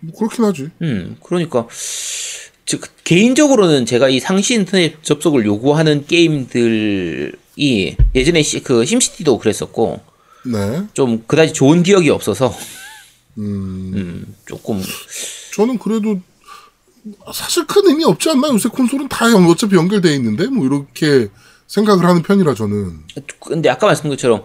[0.00, 0.70] 뭐 그렇긴 하지.
[0.80, 1.66] 음, 그러니까
[2.64, 7.32] 즉 개인적으로는 제가 이 상시 인터넷 접속을 요구하는 게임들이
[8.14, 10.00] 예전에 시, 그 심시티도 그랬었고
[10.46, 10.84] 네.
[10.94, 12.54] 좀 그다지 좋은 기억이 없어서
[13.38, 14.82] 음, 음, 조금
[15.54, 16.20] 저는 그래도
[17.32, 18.48] 사실 큰 의미 없지 않나?
[18.48, 21.28] 요새 콘솔은 다 연- 어차피 연결돼 있는데 뭐 이렇게
[21.66, 23.00] 생각을 하는 편이라 저는
[23.40, 24.44] 근데 아까 말씀드린 것처럼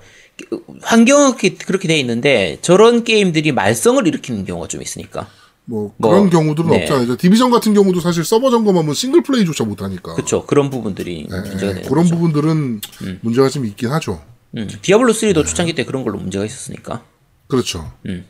[0.82, 5.28] 환경은 그렇게, 그렇게 돼 있는데 저런 게임들이 말썽을 일으키는 경우가 좀 있으니까.
[5.68, 6.82] 뭐 뭐, 그런 경우들은 네.
[6.84, 7.18] 없잖아요.
[7.18, 10.14] 디비전 같은 경우도 사실 서버 점검하면 싱글 플레이조차 못하니까.
[10.14, 10.46] 그렇죠.
[10.46, 12.16] 그런 부분들이 네, 문제가 되는 그런 거죠.
[12.16, 12.82] 부분들은
[13.22, 14.22] 문제가 좀 있긴 하죠.
[14.56, 17.04] 음, 디아블로 3도 초창기 때 그런 걸로 문제가 있었으니까.
[17.48, 17.92] 그렇죠.
[18.06, 18.26] 음.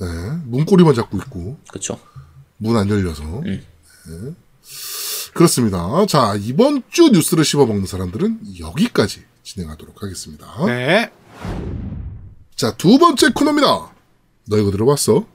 [0.00, 0.06] 네,
[0.46, 1.98] 문고리만 잡고 있고 그렇죠.
[2.58, 3.42] 문 안 열려서.
[3.44, 3.62] 네.
[5.34, 6.06] 그렇습니다.
[6.06, 10.46] 자 이번 주 뉴스를 씹어먹는 사람들은 여기까지 진행하도록 하겠습니다.
[10.66, 11.10] 네.
[12.56, 13.92] 자 두 번째 코너입니다.
[14.48, 15.26] 너 이거 들어봤어?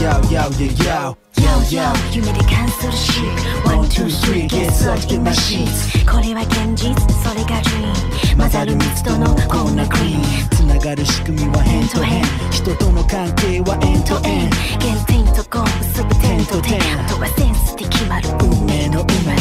[0.00, 1.92] Yo, yo, yo, yo, yo, yo.
[2.10, 3.20] 夢で感するし
[3.66, 5.92] One, two, three, get sucked, get my sheets.
[6.10, 19.36] これは現実それが Dream 混ざる密度のこんなクリームつながる仕組みはヘンとヘン人との関係はエンとエン原点とゴムすべ点と点あとはセンスで決まる運命の運命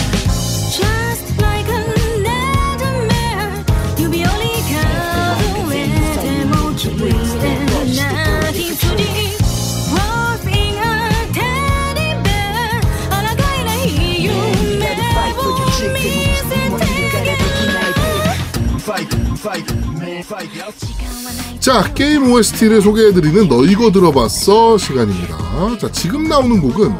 [21.59, 25.37] 자 게임 OST를 소개해드리는 너 이거 들어봤어 시간입니다.
[25.79, 26.93] 자 지금 나오는 곡은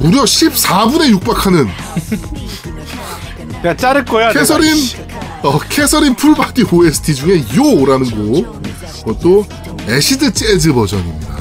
[0.00, 1.68] 무려 14분에 육박하는
[3.62, 4.32] 내가 자를 거야.
[4.32, 4.74] Catherine
[5.42, 8.62] 어, Catherine Full Body OST 중에 Yo라는 곡
[9.04, 9.46] 그것도
[9.88, 11.34] acid 재즈 버전입니다.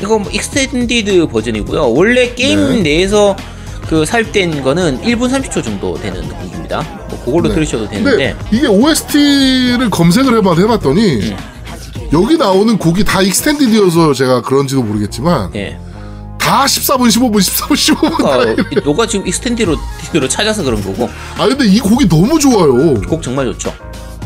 [0.00, 1.92] 이거 뭐 extended 버전이고요.
[1.92, 2.82] 원래 게임 네.
[2.82, 3.36] 내에서
[3.88, 7.01] 그 삽입된 거는 1분 30초 정도 되는 곡입니다.
[7.24, 7.54] 뭐 그걸로 네.
[7.54, 11.34] 들으셔도 되는데 이게 OST를 검색을 해봐 해봤더니
[12.12, 15.78] 여기 나오는 곡이 다 extended여서 제가 그런지도 모르겠지만 예.
[16.38, 19.76] 다 14분 15분 14분 15분 그러니까 너가 지금 extended로
[20.14, 21.08] 로 찾아서 그런 거고
[21.38, 22.94] 아 근데 이 곡이 너무 좋아요.
[23.08, 23.72] 곡 정말 좋죠.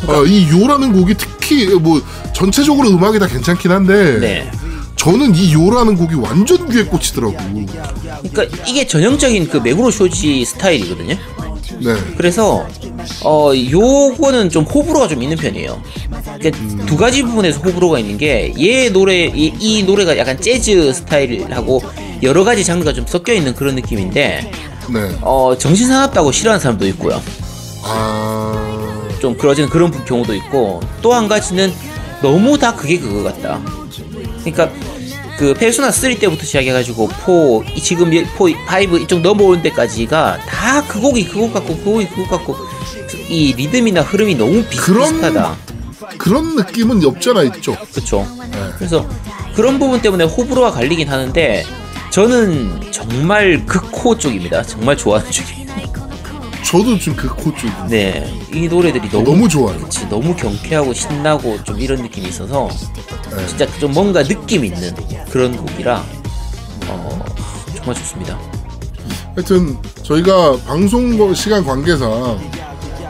[0.09, 2.03] 아, 이 Yo라는 곡이 특히 뭐
[2.35, 4.51] 전체적으로 음악이 다 괜찮긴 한데 네.
[4.97, 7.37] 저는 이 Yo라는 곡이 완전 귀에 꽂히더라고.
[7.37, 11.17] 그러니까 이게 전형적인 그 메구로 쇼지 스타일이거든요.
[11.81, 11.95] 네.
[12.17, 12.67] 그래서
[13.25, 15.81] 어 요거는 좀 호불호가 좀 있는 편이에요.
[16.39, 21.83] 그러니까 두 가지 부분에서 호불호가 있는 게 얘 노래 이, 이 노래가 약간 재즈 스타일하고
[22.23, 24.51] 여러 가지 장르가 좀 섞여 있는 그런 느낌인데
[24.93, 25.19] 네.
[25.21, 27.21] 어 정신 사납다고 싫어하는 사람도 있고요.
[27.85, 29.09] 아.
[29.21, 31.73] 좀 그러지는 그런 경우도 있고 또 한 가지는
[32.23, 33.61] 너무 다 그게 그거 같다.
[34.45, 34.71] 그러니까
[35.39, 38.43] 그 페르소나 3 때부터 시작해가지고 4이 지금 4,
[38.91, 42.57] 5 이쪽 넘어올 때까지가 다 그 곡이 그 곡 같고 그 곡이 그 곡 같고
[43.29, 45.57] 이 리듬이나 흐름이 너무 비슷비슷하다.
[46.19, 47.77] 그런 느낌은 없지 않아 있죠.
[47.93, 48.27] 그렇죠.
[48.79, 49.07] 그래서
[49.55, 51.65] 그런 부분 때문에 호불호가 갈리긴 하는데
[52.11, 54.63] 저는 정말 극호 쪽입니다.
[54.63, 55.66] 정말 좋아하는 쪽이에요.
[56.71, 57.69] 저도 지금 그 코 쪽.
[57.89, 59.79] 네, 이 노래들이 너무 너무 좋아요.
[59.79, 62.69] 그치, 너무 경쾌하고 신나고 좀 이런 느낌이 있어서
[63.37, 63.47] 네.
[63.47, 64.93] 진짜 좀 뭔가 느낌 있는
[65.31, 66.05] 그런 곡이라
[66.89, 67.25] 어,
[67.77, 68.39] 정말 좋습니다.
[69.37, 72.41] 하여튼 저희가 방송 시간 관계상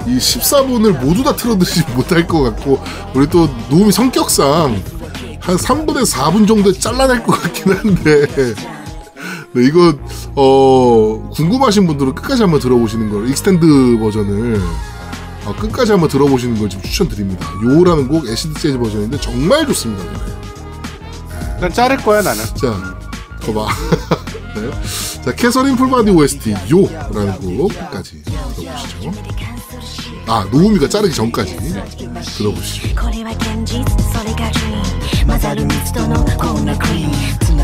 [0.06, 2.78] 이 14분을 모두 다 틀어드리지 못할 것 같고
[3.14, 4.82] 우리 또 노움이 성격상
[5.40, 8.26] 한 3분에서 4분 정도에 잘라낼 것 같긴 한데
[9.56, 9.94] 네, 이거
[10.34, 14.60] 어 궁금하신 분들은 끝까지 한번 들어보시는 걸 extend 버전을
[15.46, 17.48] 어, 끝까지 한번 들어보시는 걸좀 추천드립니다.
[17.64, 20.04] Yo라는 곡 acid 재즈 버전인데 정말 좋습니다.
[20.04, 21.58] 노래.
[21.58, 22.44] 난 자를 거야 나는.
[22.54, 22.98] 자,
[23.44, 23.66] 거봐.
[24.56, 25.22] 네.
[25.24, 29.10] 자, 캐서린 풀바디 OST 요라는 곡 끝까지 들어보시죠.
[30.26, 31.56] 아, 노우미가 자르기 전까지
[32.36, 32.94] 들어보시죠.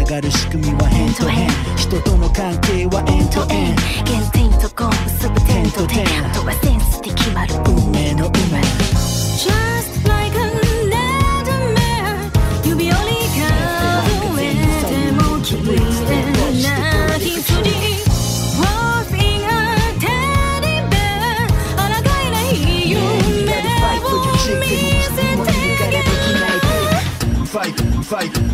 [0.04, 3.74] がる仕組みは変と変人との関係は円と円
[4.06, 8.60] 原点とゴールすべ点と点あとはセンスで決まる運命の運命
[9.36, 10.40] Just like a
[10.88, 12.30] nightmare
[12.64, 12.94] 指折り
[13.36, 14.54] 数え
[14.86, 17.92] ても消えない羊
[28.12, 28.51] ファイト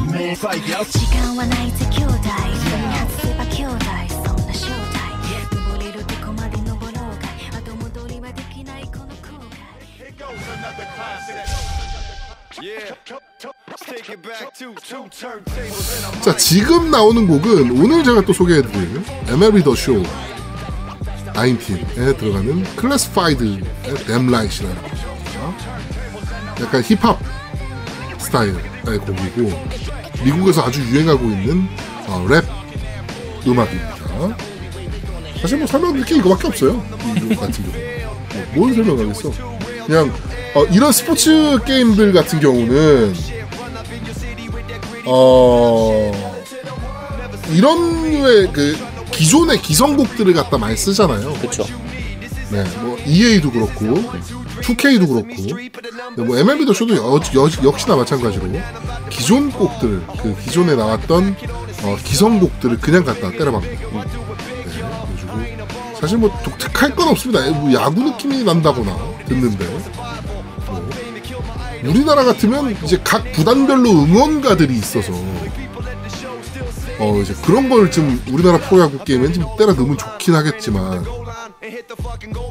[16.21, 20.03] 자 지금 나오는 곡은 오늘 제가 또 소개해드릴 MLB The Show
[21.33, 23.63] 19에 들어가는 Classified의
[24.07, 25.19] Damn Right이라는 곡이죠.
[26.61, 27.19] 약간 힙합
[28.19, 31.67] 스타일의 곡이고 미국에서 아주 유행하고 있는
[32.07, 32.45] 어, 랩
[33.47, 33.97] 음악입니다.
[35.41, 36.85] 사실 뭐 설명드릴 게 이거밖에 없어요.
[37.17, 37.85] 이거 같은 경우.
[38.55, 39.33] 뭐, 뭘 설명하겠어.
[39.87, 40.13] 그냥
[40.55, 43.15] 어, 이런 스포츠 게임들 같은 경우는
[45.07, 46.13] 어
[47.53, 48.77] 이런 류의 그
[49.13, 51.33] 기존의 기성곡들을 갖다 많이 쓰잖아요.
[51.35, 51.65] 그렇죠.
[52.51, 54.03] 네, 뭐 EA도 그렇고
[54.61, 55.59] 2K도 그렇고.
[56.17, 58.45] 네, 뭐 MLB도 쇼도 여, 여, 역시나 마찬가지로
[59.11, 61.37] 기존 곡들 그 기존에 나왔던
[61.83, 64.37] 어, 기성곡들을 그냥 갖다 때려박는 네, 그래가지고
[66.01, 67.49] 사실 뭐 독특할 건 없습니다.
[67.51, 69.65] 뭐 야구 느낌이 난다거나 듣는데.
[69.67, 70.89] 뭐
[71.85, 75.13] 우리나라 같으면 이제 각 구단별로 응원가들이 있어서
[77.01, 81.05] 어 이제 그런 걸 좀 우리나라 프로야구 게임엔 좀 때려 넣으면 좋긴 하겠지만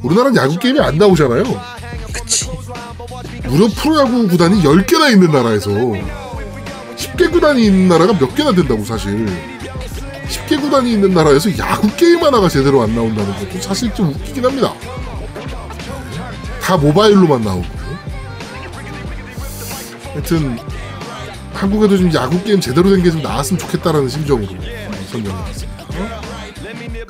[0.04, 1.44] 우리나라는 야구 게임이 안 나오잖아요.
[2.14, 2.50] 그치.
[3.48, 9.26] 무려 프로야구 구단이 10개나 있는 나라에서 10개 구단이 있는 나라가 몇 개나 된다고 사실
[10.30, 14.74] 10개 구단이 있는 나라에서 야구 게임 하나가 제대로 안 나온다는 것도 사실 좀 웃기긴 합니다.
[16.62, 17.66] 다 모바일로만 나오고
[20.14, 20.58] 하여튼
[21.54, 24.48] 한국에도 좀 야구 게임 제대로 된 게 좀 나왔으면 좋겠다라는 심정으로
[25.12, 25.67] 선정해봤습니다.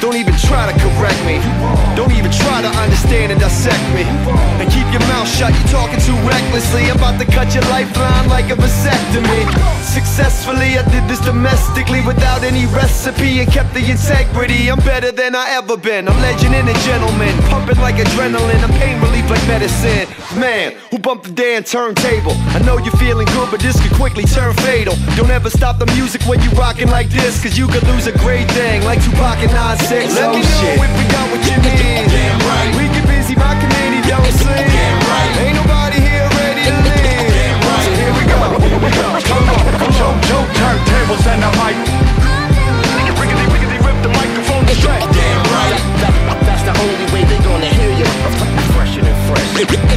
[0.00, 1.40] Don't even try to correct me.
[1.96, 4.04] Don't even try to understand and dissect me.
[4.60, 6.90] And keep your mouth shut, you're talking too recklessly.
[6.90, 9.42] I'm about to cut your lifeline like a vasectomy.
[9.82, 14.70] Successfully, I did this domestically Without any recipe and kept the integrity.
[14.70, 18.72] I'm better than I ever been, I'm legend and a gentleman Pumping like adrenaline, I'm
[18.78, 20.06] pain relief like medicine.
[20.38, 22.36] Man, who bumped the damn turntable?
[22.52, 24.94] I know you're feeling good, but this could quickly turn fatal.
[25.16, 28.16] Don't ever stop the music when you rocking like this Cause you could lose a
[28.18, 30.18] great thing like Tupac and Nas 6.
[30.18, 32.10] Let oh, me know if we got what you need.
[32.10, 32.74] Damn right.
[32.74, 34.66] We get busy, my committee don't sleep.
[34.66, 35.30] Damn right.
[35.46, 37.30] Ain't nobody here ready to leave.
[37.30, 37.86] Damn right.
[37.86, 38.34] So here we go.
[38.66, 39.06] Here we go.
[39.14, 40.14] Come on, come on.
[40.26, 41.78] Joe, turntables and a mic.
[43.14, 45.06] Rickety, rickety, rip the microphone straight.
[45.06, 45.78] Damn right.
[46.42, 48.10] That's the only way they gonna hear you.
[48.74, 49.95] Fresher than fresh.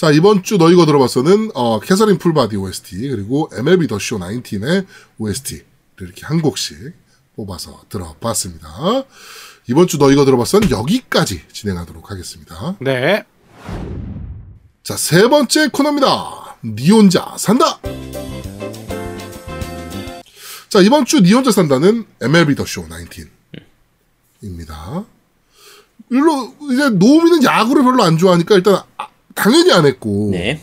[0.00, 4.18] 자 이번 주 너 이거 들어봤어는 어, Catherine Full Body OST 그리고 MLB The Show
[4.18, 4.86] 19의
[5.18, 5.66] OST를
[6.00, 6.94] 이렇게 한 곡씩
[7.36, 8.66] 뽑아서 들어봤습니다.
[9.68, 12.76] 이번 주 너 이거 들어봤어는 여기까지 진행하도록 하겠습니다.
[12.80, 13.24] 네.
[14.82, 16.56] 자 세 번째 코너입니다.
[16.64, 17.78] 니 혼자 산다.
[20.70, 22.86] 자 이번 주 니 혼자 산다는 MLB The Show
[24.40, 25.04] 19입니다.
[26.08, 29.08] 일로 이제 노우미는 야구를 별로 안 좋아하니까 일단 아,
[29.40, 30.60] 당연히 안 했고 네.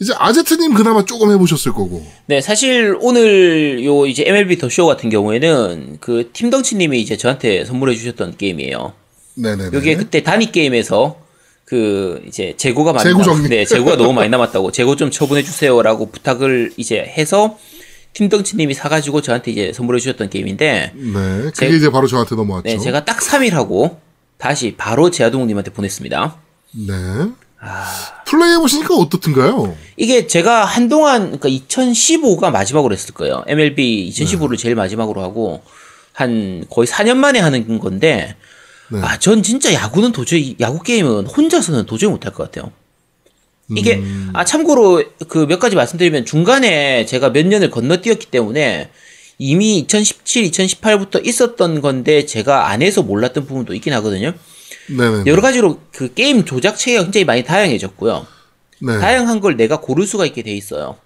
[0.00, 2.04] 이제 아제트님 그나마 조금 해보셨을 거고.
[2.26, 7.94] 네, 사실 오늘 요 이제 MLB 더 쇼 같은 경우에는 그 팀덩치님이 이제 저한테 선물해
[7.94, 8.94] 주셨던 게임이에요.
[9.36, 9.70] 네네네.
[9.76, 11.20] 요게 그때 단위 게임에서
[11.64, 13.48] 그 이제 재고가 많이 재고 남- 정리.
[13.48, 17.56] 네, 재고가 너무 많이 남았다고 재고 좀 처분해 주세요라고 부탁을 이제 해서
[18.14, 21.12] 팀덩치님이 사가지고 저한테 이제 선물해 주셨던 게임인데, 네,
[21.54, 22.64] 그게 제- 이제 바로 저한테 넘어왔죠.
[22.68, 24.00] 네, 제가 딱 3일 하고
[24.36, 26.41] 다시 바로 제아동님한테 보냈습니다.
[26.72, 26.94] 네.
[27.60, 28.22] 아.
[28.26, 29.76] 플레이 해보시니까 어떻든가요?
[29.96, 33.44] 이게 제가 한동안 그러니까 2015가 마지막으로 했을 거예요.
[33.46, 35.62] MLB 2015를 제일 마지막으로 하고
[36.12, 38.36] 한 거의 4년 만에 하는 건데
[38.90, 39.00] 네.
[39.00, 42.72] 아, 전 진짜 야구는 도저히 야구 게임은 혼자서는 도저히 못할 것 같아요.
[43.74, 44.30] 이게 음.
[44.34, 48.90] 아 참고로 그 몇 가지 말씀드리면 중간에 제가 몇 년을 건너뛰었기 때문에
[49.38, 54.34] 이미 2017, 2018부터 있었던 건데 제가 안 해서 몰랐던 부분도 있긴 하거든요.
[54.88, 55.24] 네네.
[55.26, 58.26] 여러 가지로 그 게임 조작 체계가 굉장히 많이 다양해졌고요.
[58.82, 58.98] 네.
[58.98, 60.96] 다양한 걸 내가 고를 수가 있게 돼 있어요.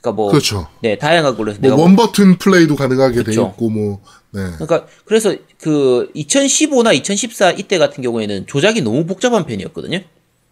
[0.00, 0.68] 그러니까 뭐 그렇죠.
[0.82, 3.50] 네, 다양한 걸로 해서 뭐 내가 뭐- 원버튼 플레이도 가능하게 돼 그쵸.
[3.54, 4.42] 있고 뭐 네.
[4.58, 10.00] 그러니까 그래서 그 2015나 2014 이때 같은 경우에는 조작이 너무 복잡한 편이었거든요.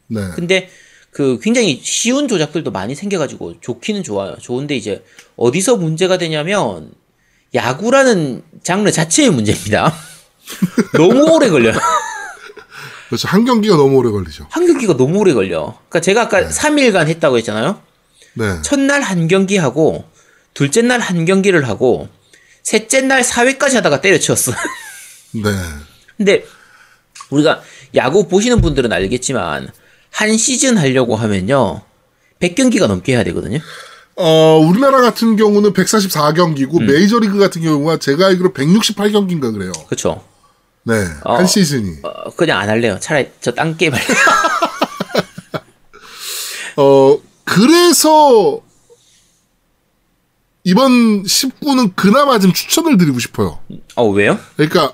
[0.08, 0.20] 네.
[0.34, 0.68] 근데
[1.10, 4.36] 그 굉장히 쉬운 조작들도 많이 생겨가지고 좋기는 좋아요.
[4.40, 5.04] 좋은데 이제
[5.36, 6.90] 어디서 문제가 되냐면
[7.54, 9.94] 야구라는 장르 자체의 문제입니다.
[10.98, 11.74] 너무 오래 걸려요.
[13.08, 13.28] 그렇죠.
[13.28, 14.46] 한 경기가 너무 오래 걸리죠.
[14.50, 15.78] 한 경기가 너무 오래 걸려.
[15.88, 17.80] 그러니까 제가 아까 3일간 했다고 했잖아요.
[18.34, 18.62] 네.
[18.62, 20.04] 첫날 한 경기 하고
[20.54, 22.08] 둘째 날 한 경기를 하고
[22.62, 24.52] 셋째 날 4회까지 하다가 때려치웠어.
[25.32, 25.50] 네.
[26.16, 26.44] 근데
[27.30, 27.62] 우리가
[27.94, 29.68] 야구 보시는 분들은 알겠지만
[30.10, 31.82] 한 시즌 하려고 하면요.
[32.40, 33.58] 100경기가 넘게 해야 되거든요.
[34.16, 36.86] 어, 우리나라 같은 경우는 144경기고 음.
[36.86, 39.72] 메이저리그 같은 경우가 제가 알기로 168경기인가 그래요.
[39.86, 40.22] 그렇죠.
[40.84, 40.94] 네.
[41.24, 41.36] 어.
[41.36, 41.98] 한 시즌이.
[42.02, 42.98] 어, 그냥 안 할래요.
[43.00, 44.16] 차라리 저 딴 게임 할래요.
[46.76, 48.60] 어, 그래서
[50.64, 53.58] 이번 19는 그나마 좀 추천을 드리고 싶어요.
[53.96, 54.38] 어, 왜요?
[54.56, 54.92] 그러니까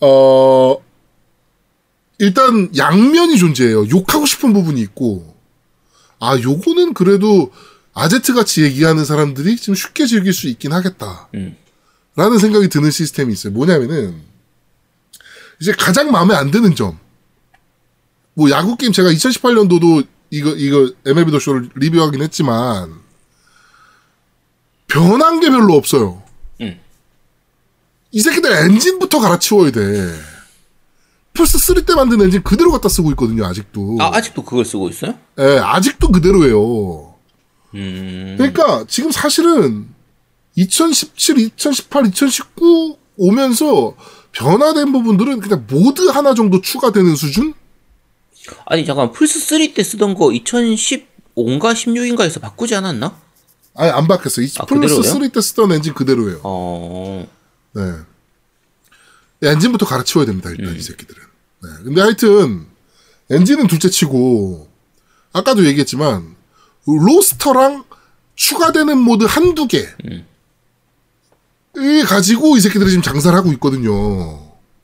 [0.00, 0.76] 어
[2.18, 3.88] 일단 양면이 존재해요.
[3.88, 5.34] 욕하고 싶은 부분이 있고
[6.20, 7.50] 아 요거는 그래도
[7.94, 11.28] 아제트 같이 얘기하는 사람들이 좀 쉽게 즐길 수 있긴 하겠다.
[11.34, 11.56] 음.
[12.14, 13.52] 라는 생각이 드는 시스템이 있어요.
[13.54, 14.20] 뭐냐면은
[15.62, 16.98] 이제 가장 마음에 안 드는 점.
[18.34, 22.92] 뭐 야구 게임 제가 2018년도도 이거 이거 MLB 더 쇼를 리뷰하긴 했지만
[24.88, 26.20] 변한 게 별로 없어요.
[26.60, 26.80] 음.
[28.10, 30.12] 이 새끼들 엔진부터 갈아치워야 돼.
[31.32, 33.98] 플스 3때 만든 엔진 그대로 갖다 쓰고 있거든요, 아직도.
[34.00, 35.16] 아, 아직도 그걸 쓰고 있어요?
[35.38, 37.14] 예, 아직도 그대로예요.
[37.76, 38.34] 음.
[38.36, 39.86] 그러니까 지금 사실은
[40.56, 43.94] 2017, 2018, 2019 오면서
[44.32, 47.54] 변화된 부분들은 그냥 모드 하나 정도 추가되는 수준?
[48.66, 53.20] 아니, 잠깐, 플스 3 때 쓰던 거 2015인가 16인가에서 바꾸지 않았나?
[53.74, 54.44] 아니, 안 바뀌었어요.
[54.44, 55.30] 이 아, 플스 그대로예요?
[55.30, 56.40] 3때 쓰던 엔진 그대로예요.
[56.42, 57.26] 어,
[57.72, 57.82] 네.
[59.42, 60.76] 엔진부터 갈아치워야 됩니다, 일단 음.
[60.76, 61.22] 이 새끼들은.
[61.62, 61.68] 네.
[61.84, 62.66] 근데 하여튼,
[63.30, 64.68] 엔진은 둘째 치고,
[65.32, 66.36] 아까도 얘기했지만,
[66.86, 67.84] roster랑
[68.34, 70.26] 추가되는 모드 한두 개, 음.
[71.78, 74.38] 을 가지고 이 새끼들이 지금 장사를 하고 있거든요.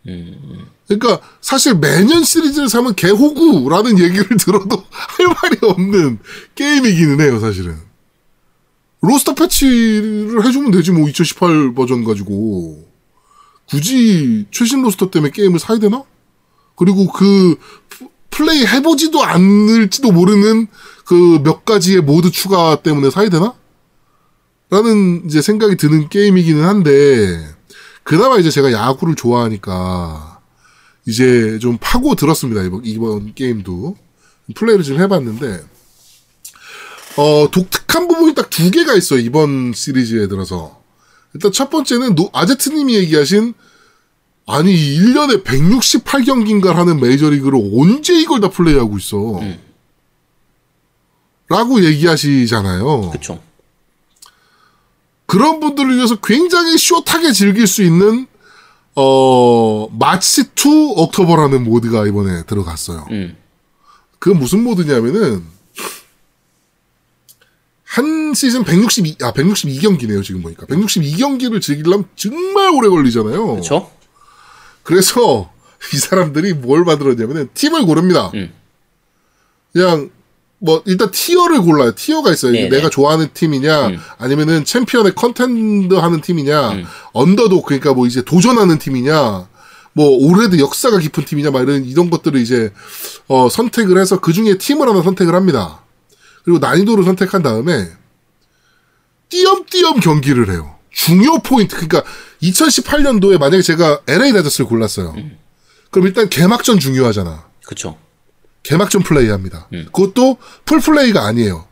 [0.06, 0.66] 음.
[0.86, 6.18] 그러니까 사실 매년 시리즈를 사면 개호구라는 얘기를 들어도 할 말이 없는
[6.54, 7.76] 게임이기는 해요, 사실은.
[9.02, 12.88] roster 패치를 해주면 되지, 뭐, 2018 버전 가지고.
[13.68, 16.02] 굳이 최신 roster 때문에 게임을 사야 되나?
[16.74, 17.56] 그리고 그,
[17.90, 20.68] 프- 플레이 해보지도 않을지도 모르는
[21.04, 23.54] 그 몇 가지의 모드 추가 때문에 사야 되나?
[24.70, 27.46] 라는 이제 생각이 드는 게임이기는 한데,
[28.02, 30.40] 그나마 이제 제가 야구를 좋아하니까,
[31.06, 33.96] 이제 좀 파고 들었습니다, 이번, 이번 게임도.
[34.54, 35.64] 플레이를 좀 해봤는데,
[37.16, 40.82] 어, 독특한 부분이 딱 두 개가 있어요, 이번 시리즈에 들어서.
[41.34, 43.54] 일단 첫 번째는 노- 아제트님이 얘기하신,
[44.46, 49.40] 아니, 1년에 168경기인가 하는 메이저리그를 언제 이걸 다 플레이하고 있어.
[51.48, 53.10] 라고 얘기하시잖아요.
[53.10, 53.40] 그쵸.
[55.28, 58.26] 그런 분들을 위해서 굉장히 숏하게 즐길 수 있는
[58.94, 63.06] 어 March to October라는 모드가 이번에 들어갔어요.
[63.10, 63.36] 음.
[64.18, 65.44] 그 무슨 모드냐면은
[67.84, 73.56] 한 시즌 162, 아 162경기네요 지금 보니까 162경기를 즐기려면 정말 오래 걸리잖아요.
[73.56, 73.90] 그쵸?
[74.82, 75.52] 그래서
[75.92, 78.30] 이 사람들이 뭘 만들었냐면은 팀을 고릅니다.
[78.32, 78.50] 음.
[79.74, 80.10] 그냥
[80.60, 81.94] 뭐 일단 티어를 골라요.
[81.94, 82.52] 티어가 있어요.
[82.52, 82.68] 네네.
[82.68, 83.98] 내가 좋아하는 팀이냐, 음.
[84.18, 86.84] 아니면은 챔피언의 컨텐더 하는 팀이냐, 음.
[87.12, 89.48] 언더독 그러니까 뭐 이제 도전하는 팀이냐,
[89.92, 92.72] 뭐 오래도 역사가 깊은 팀이냐, 막 이런 이런 것들을 이제
[93.28, 95.82] 어 선택을 해서 그 중에 팀을 하나 선택을 합니다.
[96.42, 97.88] 그리고 난이도를 선택한 다음에
[99.28, 100.76] 띄엄띄엄 경기를 해요.
[100.90, 101.76] 중요 포인트.
[101.76, 102.02] 그러니까
[102.42, 105.14] 2018년도에 만약에 제가 LA 다저스를 골랐어요.
[105.90, 107.46] 그럼 일단 개막전 중요하잖아.
[107.64, 107.96] 그쵸.
[108.68, 109.66] 개막전 플레이합니다.
[109.70, 110.36] 그것도
[110.66, 111.66] full play가 아니에요.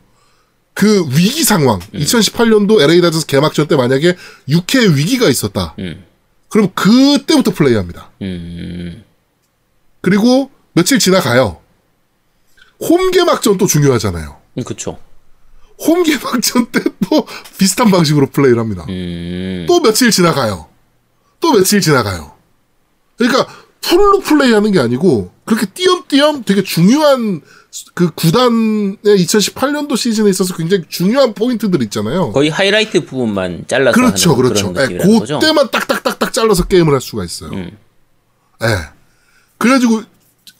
[0.73, 1.79] 그 위기 상황.
[1.93, 4.15] 2018년도 LA 다저스 개막전 때 만약에
[4.49, 5.75] 6회 위기가 있었다.
[5.79, 6.03] 음.
[6.49, 8.09] 그럼 그때부터 플레이합니다.
[8.23, 9.03] 음.
[10.01, 11.61] 그리고 며칠 지나가요.
[12.79, 14.37] 홈 개막전 또 중요하잖아요.
[14.57, 14.97] 음, 그쵸.
[15.79, 17.25] 홈 개막전 때 또
[17.57, 18.85] 비슷한 방식으로 플레이를 합니다.
[18.89, 19.65] 음.
[19.67, 20.67] 또 며칠 지나가요.
[21.39, 22.33] 또 며칠 지나가요.
[23.17, 23.47] 그러니까
[23.81, 27.41] 풀로 플레이하는 게 아니고 그렇게 띄엄띄엄 되게 중요한
[27.93, 32.31] 그 구단의 2018년도 시즌에 있어서 굉장히 중요한 포인트들 있잖아요.
[32.31, 34.73] 거의 하이라이트 부분만 잘라서 그렇죠, 그렇죠.
[34.77, 35.39] 예, 거죠.
[35.39, 37.51] 그때만 딱딱딱딱 잘라서 게임을 할 수가 있어요.
[37.51, 37.77] 음.
[38.63, 38.67] 예.
[39.57, 40.01] 그래가지고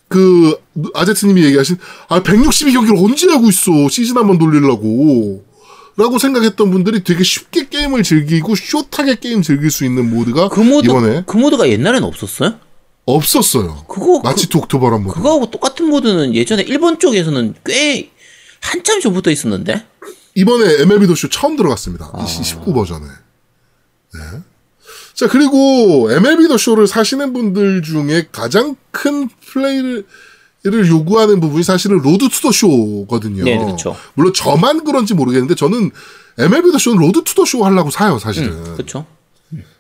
[0.07, 0.57] 그
[0.93, 5.43] 아제트님이 얘기하신 아 162경기를 언제 하고 있어 시즌 한번 돌리려고
[5.97, 10.86] 라고 생각했던 분들이 되게 쉽게 게임을 즐기고 숏하게 게임 즐길 수 있는 모드가 그 모드
[10.86, 12.59] 이번에 그 모드가 옛날엔 없었어요?
[13.08, 13.86] 없었어요.
[13.88, 15.16] 그거 March to October란 모드.
[15.16, 18.12] 그거하고 똑같은 모드는 예전에 일본 쪽에서는 꽤
[18.62, 19.86] 한참 전부터 있었는데.
[20.36, 22.12] 이번에 MLB The Show 처음 들어갔습니다.
[22.28, 23.05] 19 버전에.
[24.14, 24.20] 네.
[25.14, 30.05] 자, 그리고 MLB 더 쇼를 사시는 분들 중에 가장 큰 플레이를
[30.64, 33.45] 를 요구하는 부분이 사실은 Road to the Show거든요.
[33.45, 33.95] 네, 그렇죠.
[34.16, 35.91] 물론 저만 그런지 모르겠는데 저는
[36.38, 38.76] MLB 더 쇼는 로드 투 더 쇼 하려고 사요, 사실은.
[38.76, 39.05] 그렇죠.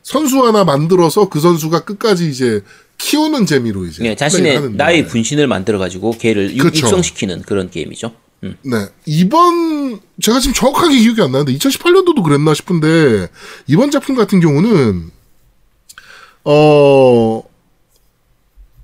[0.01, 2.63] 선수 하나 만들어서 그 선수가 끝까지 이제
[2.97, 4.71] 키우는 재미로 이제 네, 자신의.
[4.73, 6.85] 나의 분신을 만들어 가지고 걔를 육- 그렇죠.
[6.87, 8.11] 육성시키는 그런 게임이죠.
[8.43, 8.55] 음.
[8.63, 8.87] 네.
[9.05, 13.29] 이번, 제가 지금 정확하게 기억이 안 나는데, 2018년도도 그랬나 싶은데,
[13.67, 15.09] 이번 작품 같은 경우는,
[16.43, 17.43] 어,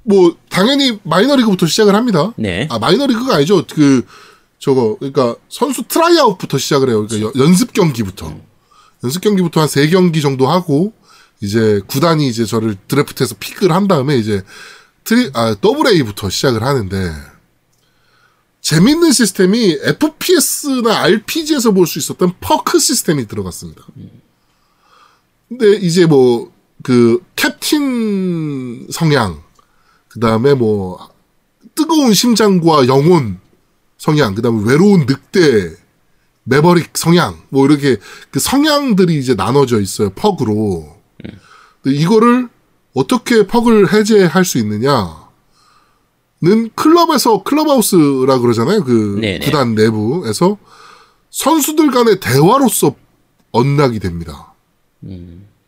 [0.04, 2.34] 뭐, 당연히 마이너리그부터 시작을 합니다.
[2.36, 2.68] 네.
[2.72, 3.64] 아, 마이너리그가 아니죠.
[3.74, 4.06] 그,
[4.60, 7.06] 저거, 그러니까 선수 tryout부터 시작을 해요.
[7.08, 8.36] 그러니까 여- 연습 경기부터.
[9.04, 10.94] 연습 경기부터 한 세 경기 정도 하고,
[11.44, 14.44] 이제 구단이 이제 저를 드래프트해서 pick을 한 다음에 이제
[15.04, 17.14] 트리, 아, double A부터 시작을 하는데,
[18.62, 23.86] 재밌는 시스템이 FPS나 RPG에서 볼 수 있었던 perk 시스템이 들어갔습니다.
[25.50, 29.44] 근데 이제 뭐, 그, 캡틴 성향,
[30.08, 30.98] 그 다음에 뭐,
[31.76, 33.42] 뜨거운 심장과 영혼
[33.98, 35.76] 성향, 그 다음에 외로운 늑대,
[36.46, 37.98] 매버릭 성향, 뭐 이렇게
[38.32, 41.03] 그 성향들이 이제 나눠져 있어요, 퍽으로.
[41.86, 42.50] 이거를
[42.94, 45.24] 어떻게 퍽을 해제할 수 있느냐?
[46.42, 48.84] 는 클럽에서 클럽하우스라 그러잖아요.
[48.84, 49.46] 그 네네.
[49.46, 50.58] 구단 내부에서
[51.30, 52.96] 선수들 간의 대화로서
[53.54, 54.54] 언락이 됩니다.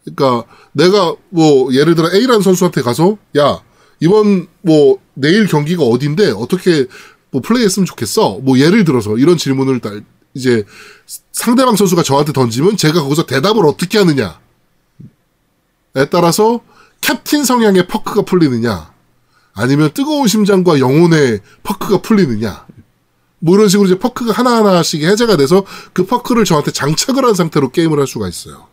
[0.03, 0.43] 그러니까
[0.73, 3.61] 내가 뭐 예를 들어 A라는 선수한테 가서 야
[4.01, 6.87] 이번 뭐 내일 경기가 어딘데 어떻게
[7.31, 8.39] 뭐 플레이했으면 좋겠어.
[8.41, 10.01] 뭐 예를 들어서 이런 질문을 딱
[10.33, 10.65] 이제
[11.31, 14.31] 상대방 선수가 저한테 던지면 제가 거기서 대답을 어떻게 하느냐에
[16.11, 16.59] 따라서
[17.01, 18.91] 캡틴 성향의 퍼크가 풀리느냐
[19.53, 22.65] 아니면 뜨거운 심장과 영혼의 퍼크가 풀리느냐
[23.39, 27.99] 뭐 이런 식으로 이제 퍼크가 하나하나씩 해제가 돼서 그 퍼크를 저한테 장착을 한 상태로 게임을
[27.99, 28.67] 할 수가 있어요.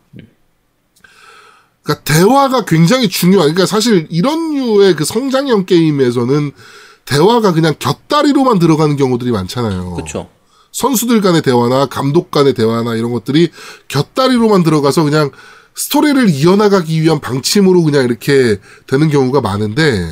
[1.83, 3.53] 그러니까 대화가 굉장히 중요한.
[3.53, 6.51] 그러니까 사실 이런 류의 그 성장형 게임에서는
[7.05, 9.93] 대화가 그냥 곁다리로만 들어가는 경우들이 많잖아요.
[9.93, 10.29] 그렇죠.
[10.71, 13.51] 선수들 간의 대화나 감독 간의 대화나 이런 것들이
[13.89, 15.29] 곁다리로만 들어가서 그냥
[15.75, 18.57] 스토리를 이어나가기 위한 방침으로 그냥 이렇게
[18.87, 20.07] 되는 경우가 많은데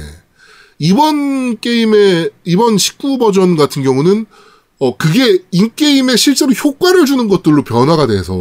[0.79, 4.25] 이번 게임의 이번 19 버전 같은 경우는
[4.79, 8.33] 어 그게 인게임에 실제로 효과를 주는 것들로 변화가 돼서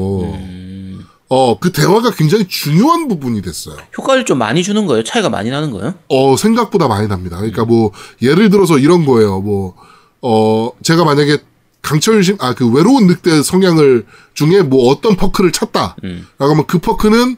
[1.32, 3.76] 어그 대화가 굉장히 중요한 부분이 됐어요.
[3.96, 5.04] 효과를 좀 많이 주는 거예요.
[5.04, 5.94] 차이가 많이 나는 거예요.
[6.08, 7.36] 어, 생각보다 많이 납니다.
[7.36, 9.40] 그러니까 뭐, 예를 들어서 이런 거예요.
[9.40, 9.76] 뭐,
[10.22, 11.38] 어, 제가 만약에
[11.82, 15.96] 강철심, 아, 그 외로운 늑대 성향을 중에 뭐 어떤 퍼크를 찾다.
[16.38, 17.36] 라고 하면 그 퍼크는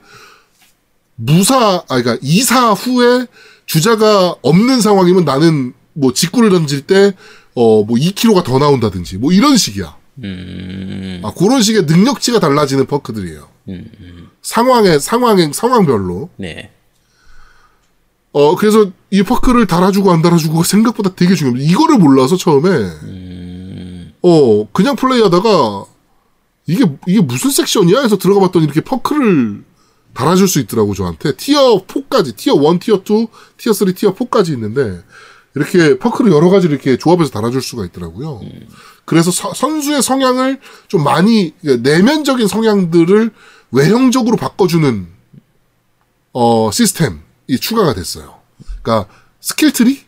[1.16, 3.26] 무사, 아, 그러니까 이사 후에
[3.66, 7.14] 주자가 없는 상황이면 나는 뭐 직구를 던질 때,
[7.54, 9.96] 어, 뭐 2kg가 더 나온다든지, 뭐 이런 식이야.
[11.22, 13.48] 아, 그런 식의 능력치가 달라지는 퍼크들이에요.
[14.42, 16.30] 상황에, 상황에, 상황별로.
[16.36, 16.70] 네.
[18.32, 21.70] 어, 그래서 이 퍼크를 달아주고 안 달아주고가 생각보다 되게 중요합니다.
[21.70, 22.68] 이거를 몰라서 처음에,
[24.22, 25.84] 어, 그냥 플레이하다가,
[26.66, 28.00] 이게, 이게 무슨 섹션이야?
[28.02, 29.64] 해서 들어가 봤더니 이렇게 perk를
[30.14, 31.36] 달아줄 수 있더라고, 저한테.
[31.36, 35.02] 티어 4까지, 티어 1, 티어 2, 티어 3, 티어 4까지 있는데,
[35.54, 38.40] 이렇게 perk를 여러 가지를 이렇게 조합해서 달아줄 수가 있더라고요.
[39.04, 43.30] 그래서 서- 선수의 성향을 좀 많이, 그러니까 내면적인 성향들을
[43.72, 45.08] 외형적으로 바꿔주는
[46.32, 47.18] 어, 시스템이
[47.60, 48.36] 추가가 됐어요.
[48.82, 50.00] 그러니까 skill tree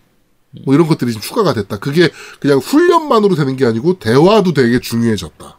[0.65, 1.79] 뭐 이런 것들이 좀 추가가 됐다.
[1.79, 5.59] 그게 그냥 훈련만으로 되는 게 아니고 대화도 되게 중요해졌다.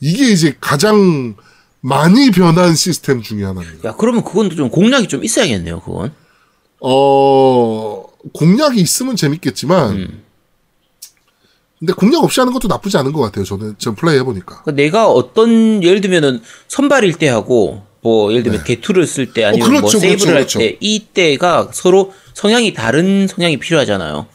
[0.00, 1.34] 이게 이제 가장
[1.80, 3.90] 많이 변한 시스템 중에 하나입니다.
[3.90, 6.12] 야, 그러면 그건 좀 공략이 좀 있어야겠네요, 그건.
[6.80, 10.22] 어, 공략이 있으면 재밌겠지만,
[11.78, 13.44] 근데 공략 없이 하는 것도 나쁘지 않은 것 같아요.
[13.44, 14.62] 저는 전 플레이 해보니까.
[14.62, 19.70] 그러니까 내가 어떤 예를 들면은 선발일 때 하고 뭐 예를 들면 개투를 쓸 때 아니면
[19.70, 24.26] 뭐 그렇죠, 세이브를 그렇죠, 할때 이때가 서로 성향이 다른 성향이 필요하잖아요.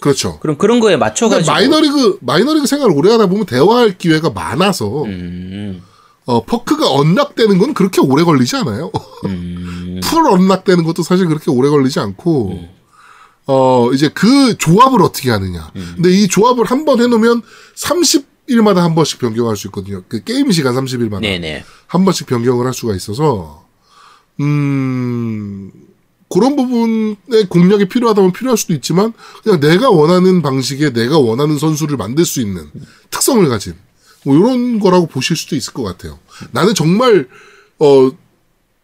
[0.00, 0.38] 그렇죠.
[0.40, 5.82] 그럼 그런 거에 맞춰가지고 마이너리그 마이너리그 생활을 오래 하다 보면 대화할 기회가 많아서 음,
[6.24, 8.90] 어 perk가 unlock되는 건 그렇게 오래 걸리지 않아요.
[9.26, 10.00] 음.
[10.02, 12.58] full unlock되는 것도 사실 그렇게 오래 걸리지 않고
[13.48, 15.70] 어 이제 그 조합을 어떻게 하느냐.
[15.76, 15.92] 음.
[15.96, 17.42] 근데 이 조합을 한 번 해놓으면
[17.74, 20.02] 30 일마다 한 번씩 변경할 수 있거든요.
[20.08, 21.64] 그 게임 시간 30일마다 네네.
[21.86, 23.64] 한 번씩 변경을 할 수가 있어서
[24.40, 25.70] 음
[26.28, 32.24] 그런 부분에 공략이 필요하다면 필요할 수도 있지만 그냥 내가 원하는 방식의 내가 원하는 선수를 만들
[32.24, 32.70] 수 있는
[33.10, 33.74] 특성을 가진
[34.24, 36.18] 뭐 이런 거라고 보실 수도 있을 것 같아요.
[36.52, 37.28] 나는 정말
[37.78, 38.10] 어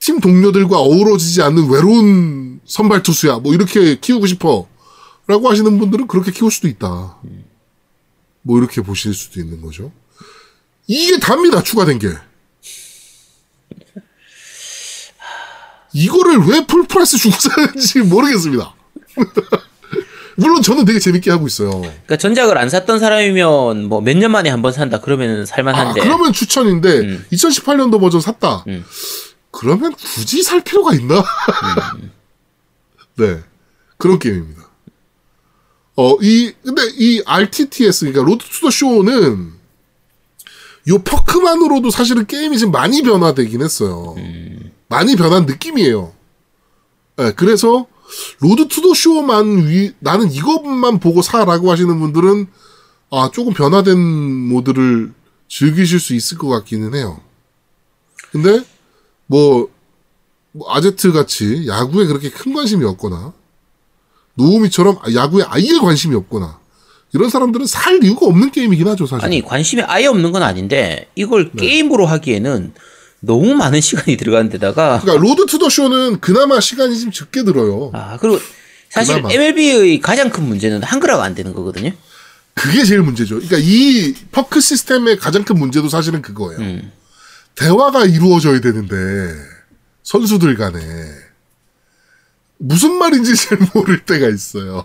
[0.07, 3.39] 팀 동료들과 어우러지지 않는 외로운 선발 투수야.
[3.39, 4.69] 뭐 이렇게 키우고 싶어.
[5.27, 7.19] 라고 하시는 분들은 그렇게 키울 수도 있다.
[8.47, 9.91] 뭐 이렇게 보실 수도 있는 거죠.
[10.87, 11.63] 이게 답니다.
[11.65, 12.09] 추가된 게.
[15.93, 18.73] 이거를 왜 full price 주고 사는지 모르겠습니다.
[20.37, 21.71] 물론 저는 되게 재밌게 하고 있어요.
[21.81, 26.03] 그러니까 전작을 안 샀던 사람이면 뭐 몇 년 만에 한 번 산다 그러면 아, 살만한데.
[26.03, 28.63] 그러면 추천인데 2018년도 버전 샀다.
[28.69, 28.85] 음.
[29.51, 31.25] 그러면 굳이 살 필요가 있나?
[33.17, 33.41] 네
[33.97, 34.66] 그런 게임입니다.
[35.97, 39.53] 어 이 근데 이 RTTS 그러니까 Road to the Show는
[40.89, 44.15] 요 perk만으로도 사실은 게임이 지금 많이 변화되긴 했어요.
[44.89, 46.13] 많이 변한 느낌이에요.
[47.17, 47.87] 네, 그래서
[48.39, 52.47] Road to the Show만 위, 나는 이것만 보고 사라고 하시는 분들은
[53.11, 55.13] 아 조금 변화된 모드를
[55.49, 57.21] 즐기실 수 있을 것 같기는 해요.
[58.31, 58.63] 근데
[59.27, 59.69] 뭐,
[60.53, 63.33] 뭐 아제트 같이 야구에 그렇게 큰 관심이 없거나
[64.37, 66.59] 노우미처럼 야구에 아예 관심이 없거나
[67.15, 69.25] 이런 사람들은 살 이유가 없는 게임이긴 하죠 사실.
[69.25, 71.67] 아니 관심이 아예 없는 건 아닌데 이걸 네.
[71.67, 72.73] 게임으로 하기에는
[73.21, 77.91] 너무 많은 시간이 들어가는 데다가 그러니까 Road to the Show는 그나마 시간이 좀 적게 들어요.
[77.95, 78.39] 아 그리고
[78.91, 79.33] 사실 그나마.
[79.33, 81.93] MLB의 가장 큰 문제는 한글화가 안 되는 거거든요.
[82.55, 83.37] 그게 제일 문제죠.
[83.37, 86.59] 그러니까 이 perk 시스템의 가장 큰 문제도 사실은 그거예요.
[86.61, 86.93] 음.
[87.55, 88.95] 대화가 이루어져야 되는데
[90.03, 90.79] 선수들 간에
[92.59, 94.85] 무슨 말인지 잘 모를 때가 있어요.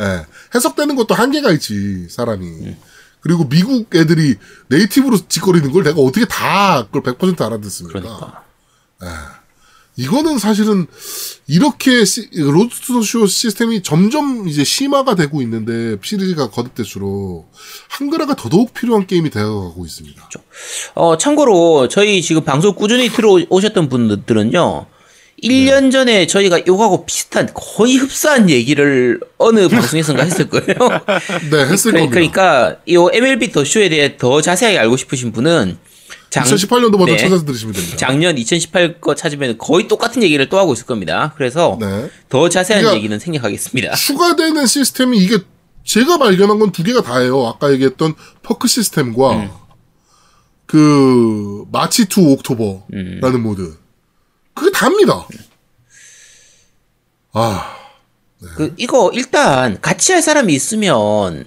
[0.00, 2.46] 예, 해석되는 것도 한계가 있지 사람이.
[2.46, 2.76] 음.
[3.20, 4.36] 그리고 미국 애들이
[4.68, 7.98] native로 짓거리는 걸 내가 어떻게 다 그걸 100% 알아듣습니까?
[7.98, 8.44] 그러니까
[9.96, 10.86] 이거는 사실은
[11.46, 17.50] 이렇게 시, Road to the Show 시스템이 점점 이제 심화가 되고 있는데 시리즈가 거듭될수록
[17.88, 20.28] 한글화가 더더욱 필요한 게임이 되어가고 있습니다.
[20.94, 24.86] 어 참고로 저희 지금 방송 꾸준히 들어오셨던 분들은요.
[25.44, 30.64] 1년 전에 저희가 요거하고 비슷한 거의 흡사한 얘기를 어느 방송에선가 했을 거예요.
[31.50, 32.10] 네, 했을 그래- 겁니다.
[32.10, 35.78] 그러니까 이 MLB The Show에 대해 더 자세하게 알고 싶으신 분은
[36.30, 37.16] 장, 2018년도 버전 네.
[37.18, 37.96] 찾아서 들으시면 됩니다.
[37.96, 41.32] 작년 2018 거 찾으면 거의 똑같은 얘기를 또 하고 있을 겁니다.
[41.36, 42.10] 그래서 네.
[42.28, 43.94] 더 자세한 그러니까 얘기는 생략하겠습니다.
[43.94, 45.38] 추가되는 시스템이 이게
[45.84, 47.46] 제가 발견한 건 두 개가 다예요.
[47.46, 49.50] 아까 얘기했던 perk 시스템과 음.
[50.66, 53.76] 그 March to October라는 모드.
[54.54, 55.26] 그게 답니다.
[57.32, 57.76] 아,
[58.56, 61.46] 그 이거 일단 같이 할 사람이 있으면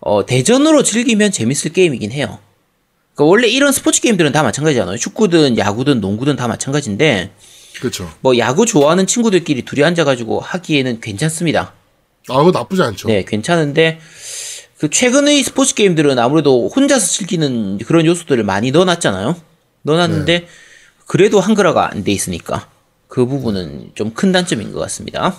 [0.00, 2.38] 어 대전으로 즐기면 재밌을 게임이긴 해요.
[3.14, 4.96] 그 원래 이런 스포츠 게임들은 다 마찬가지잖아요.
[4.96, 7.32] 축구든 야구든 농구든 다 마찬가지인데
[7.78, 8.10] 그렇죠.
[8.20, 11.74] 뭐 야구 좋아하는 친구들끼리 둘이 앉아가지고 하기에는 괜찮습니다.
[12.28, 13.08] 아, 그거 나쁘지 않죠.
[13.08, 14.00] 네, 괜찮은데
[14.78, 19.36] 그 최근의 스포츠 게임들은 아무래도 혼자서 즐기는 그런 요소들을 많이 넣어놨잖아요.
[19.82, 20.48] 넣어놨는데
[21.06, 22.68] 그래도 한글화가 안 돼 있으니까
[23.08, 25.36] 그 부분은 좀 큰 단점인 것 같습니다.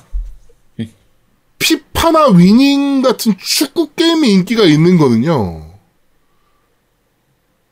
[1.59, 5.71] 피파나 위닝 같은 축구 게임이 인기가 있는 거는요.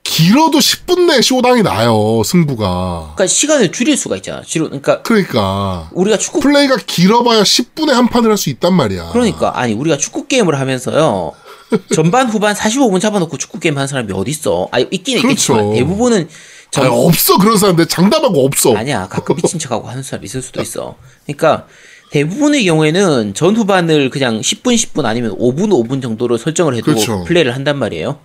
[0.03, 3.13] 길어도 10분 내 쇼당이 나요, 승부가.
[3.15, 4.41] 그러니까 시간을 줄일 수가 있잖아.
[4.45, 5.89] 지루, 그러니까 그러니까.
[5.93, 9.09] 우리가 축구 플레이가 길어봐야 10분에 한 판을 할 수 있단 말이야.
[9.11, 11.31] 그러니까 아니 우리가 축구 게임을 하면서요.
[11.95, 14.67] 전반 후반 45분 잡아놓고 축구 게임 하는 사람이 어디 있어?
[14.71, 15.73] 아 있긴 있겠지만 그렇죠.
[15.75, 16.29] 대부분은
[16.72, 17.86] 전 아니, 없어, 그런 사람들.
[17.88, 18.74] 장담하고 없어.
[18.76, 20.95] 아니야 가끔 미친 척하고 하는 사람 있을 수도 있어.
[21.26, 21.67] 그러니까
[22.11, 27.24] 대부분의 경우에는 전 후반을 그냥 10분 10분 아니면 5분 5분 정도로 설정을 해도 그렇죠.
[27.26, 28.19] 플레이를 한단 말이에요.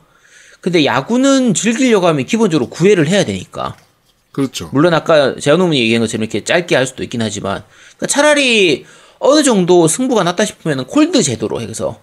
[0.60, 3.76] 근데 야구는 즐기려고 하면 기본적으로 구애를 해야 되니까.
[4.30, 4.70] 그렇죠.
[4.72, 7.64] 물론 아까 재현우님이 얘기한 것처럼 이렇게 짧게 할 수도 있긴 하지만
[7.96, 8.84] 그러니까 차라리
[9.18, 11.98] 어느 정도 승부가 났다 싶으면 콜드 제도로 해서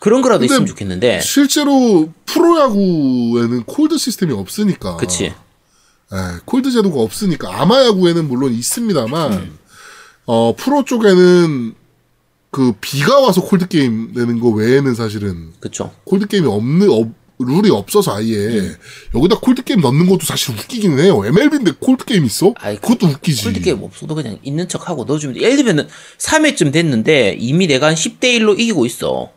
[0.00, 4.96] 그런 거라도 있으면 좋겠는데 실제로 프로야구에는 콜드 시스템이 없으니까.
[4.96, 5.32] 그치
[6.12, 9.58] 예, 콜드 제도가 없으니까 아마야구에는 물론 있습니다만 음.
[10.26, 11.74] 어 프로 쪽에는
[12.50, 17.70] 그 비가 와서 콜드 게임 내는 거 외에는 사실은 그쵸 콜드 게임이 없는 없- 룰이
[17.70, 18.76] 없어서 아예 음.
[19.16, 21.24] 여기다 콜드 게임 넣는 것도 사실 웃기기는 해요.
[21.26, 22.54] MLB인데 콜드 게임 있어?
[22.60, 23.44] 아이, 그것도 웃기지.
[23.44, 25.40] 콜드 게임 없어도 그냥 있는 척 하고 넣어주면 돼.
[25.42, 25.88] 예를 들면은
[26.18, 29.32] 3회쯤 됐는데 이미 내가 한 10대 1로 이기고 있어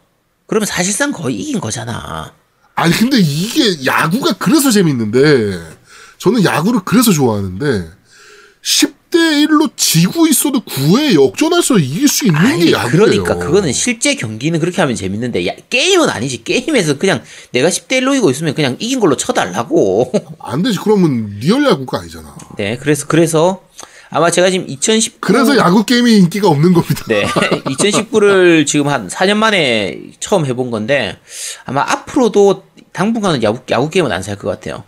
[0.46, 2.34] 그러면 사실상 거의 이긴 거잖아
[2.76, 5.60] 아니 근데 이게 야구가 그래서 재밌는데
[6.18, 7.90] 저는 야구를 그래서 좋아하는데
[8.64, 12.92] 10대 1로 지고 있어도 9회 역전해서 이길 수 있는 아니 게 야구예요.
[13.06, 18.12] 그러니까 그거는 실제 경기는 그렇게 하면 재밌는데 야, 게임은 아니지 게임에서 그냥 내가 10대 1로
[18.14, 20.80] 이기고 있으면 그냥 이긴 걸로 쳐달라고 안 되지.
[20.84, 22.36] 그러면 real 야구가 아니잖아.
[22.58, 23.62] 네, 그래서 그래서
[24.10, 27.04] 아마 제가 지금 2019 그래서 야구 게임이 인기가 없는 겁니다.
[27.08, 27.26] 네,
[27.70, 31.18] 2019를 지금 한 4년 만에 처음 해본 건데
[31.66, 32.64] 아마 앞으로도
[32.94, 34.84] 당분간은 야구 야구 게임은 안 살 것 같아요.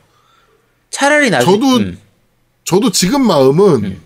[0.89, 1.99] 차라리 나중에 저도 음,
[2.63, 3.99] 저도 지금 마음은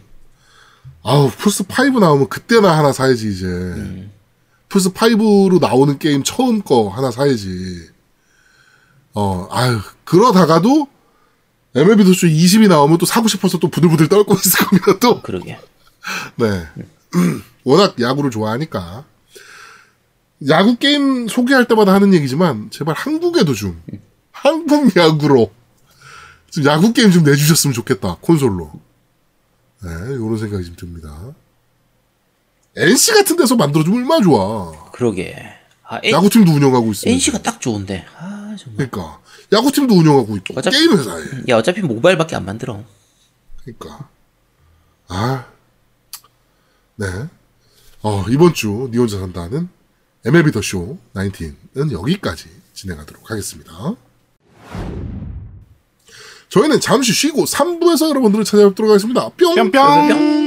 [1.03, 4.09] 아우 플스 5 나오면 그때나 하나 사야지 이제.
[4.69, 7.89] 플스 5로 나오는 게임 처음 거 하나 사야지.
[9.13, 10.87] 어, 아유 그러다가도
[11.75, 15.21] MLB 도쇼 20이 나오면 또 사고 싶어서 또 부들부들 떨고 있을 겁니다, 또.
[15.21, 15.57] 그러게.
[16.35, 16.67] 네.
[17.63, 19.05] 워낙 야구를 좋아하니까.
[20.49, 23.81] 야구 게임 소개할 때마다 하는 얘기지만, 제발 한국에도 좀,
[24.31, 25.51] 한국 야구로,
[26.51, 28.71] 좀 야구 게임 좀 내주셨으면 좋겠다, 콘솔로.
[29.83, 31.33] 네, 요런 생각이 좀 듭니다.
[32.75, 34.91] NC 같은 데서 만들어주면 얼마나 좋아.
[34.91, 35.35] 그러게.
[35.83, 37.13] 아, N, 야구팀도 운영하고 있으면.
[37.13, 38.05] NC가 딱 좋은데.
[38.17, 38.89] 아, 정말.
[38.89, 39.19] 그러니까.
[39.51, 41.23] 야구팀도 운영하고 있고, 어차피- 게임 회사에.
[41.49, 42.83] 야, 어차피 모바일밖에 안 만들어.
[43.63, 44.07] 그러니까.
[45.07, 45.45] 아.
[46.95, 47.07] 네.
[48.03, 49.67] 어, 이번 주, 니 혼자 산다는
[50.25, 53.95] MLB 더 쇼 19은 여기까지 진행하도록 하겠습니다.
[56.51, 59.29] 저희는 잠시 쉬고 3부에서 여러분들을 찾아뵙도록 하겠습니다.
[59.37, 59.71] 뿅!
[59.71, 60.40] 뿅뿅.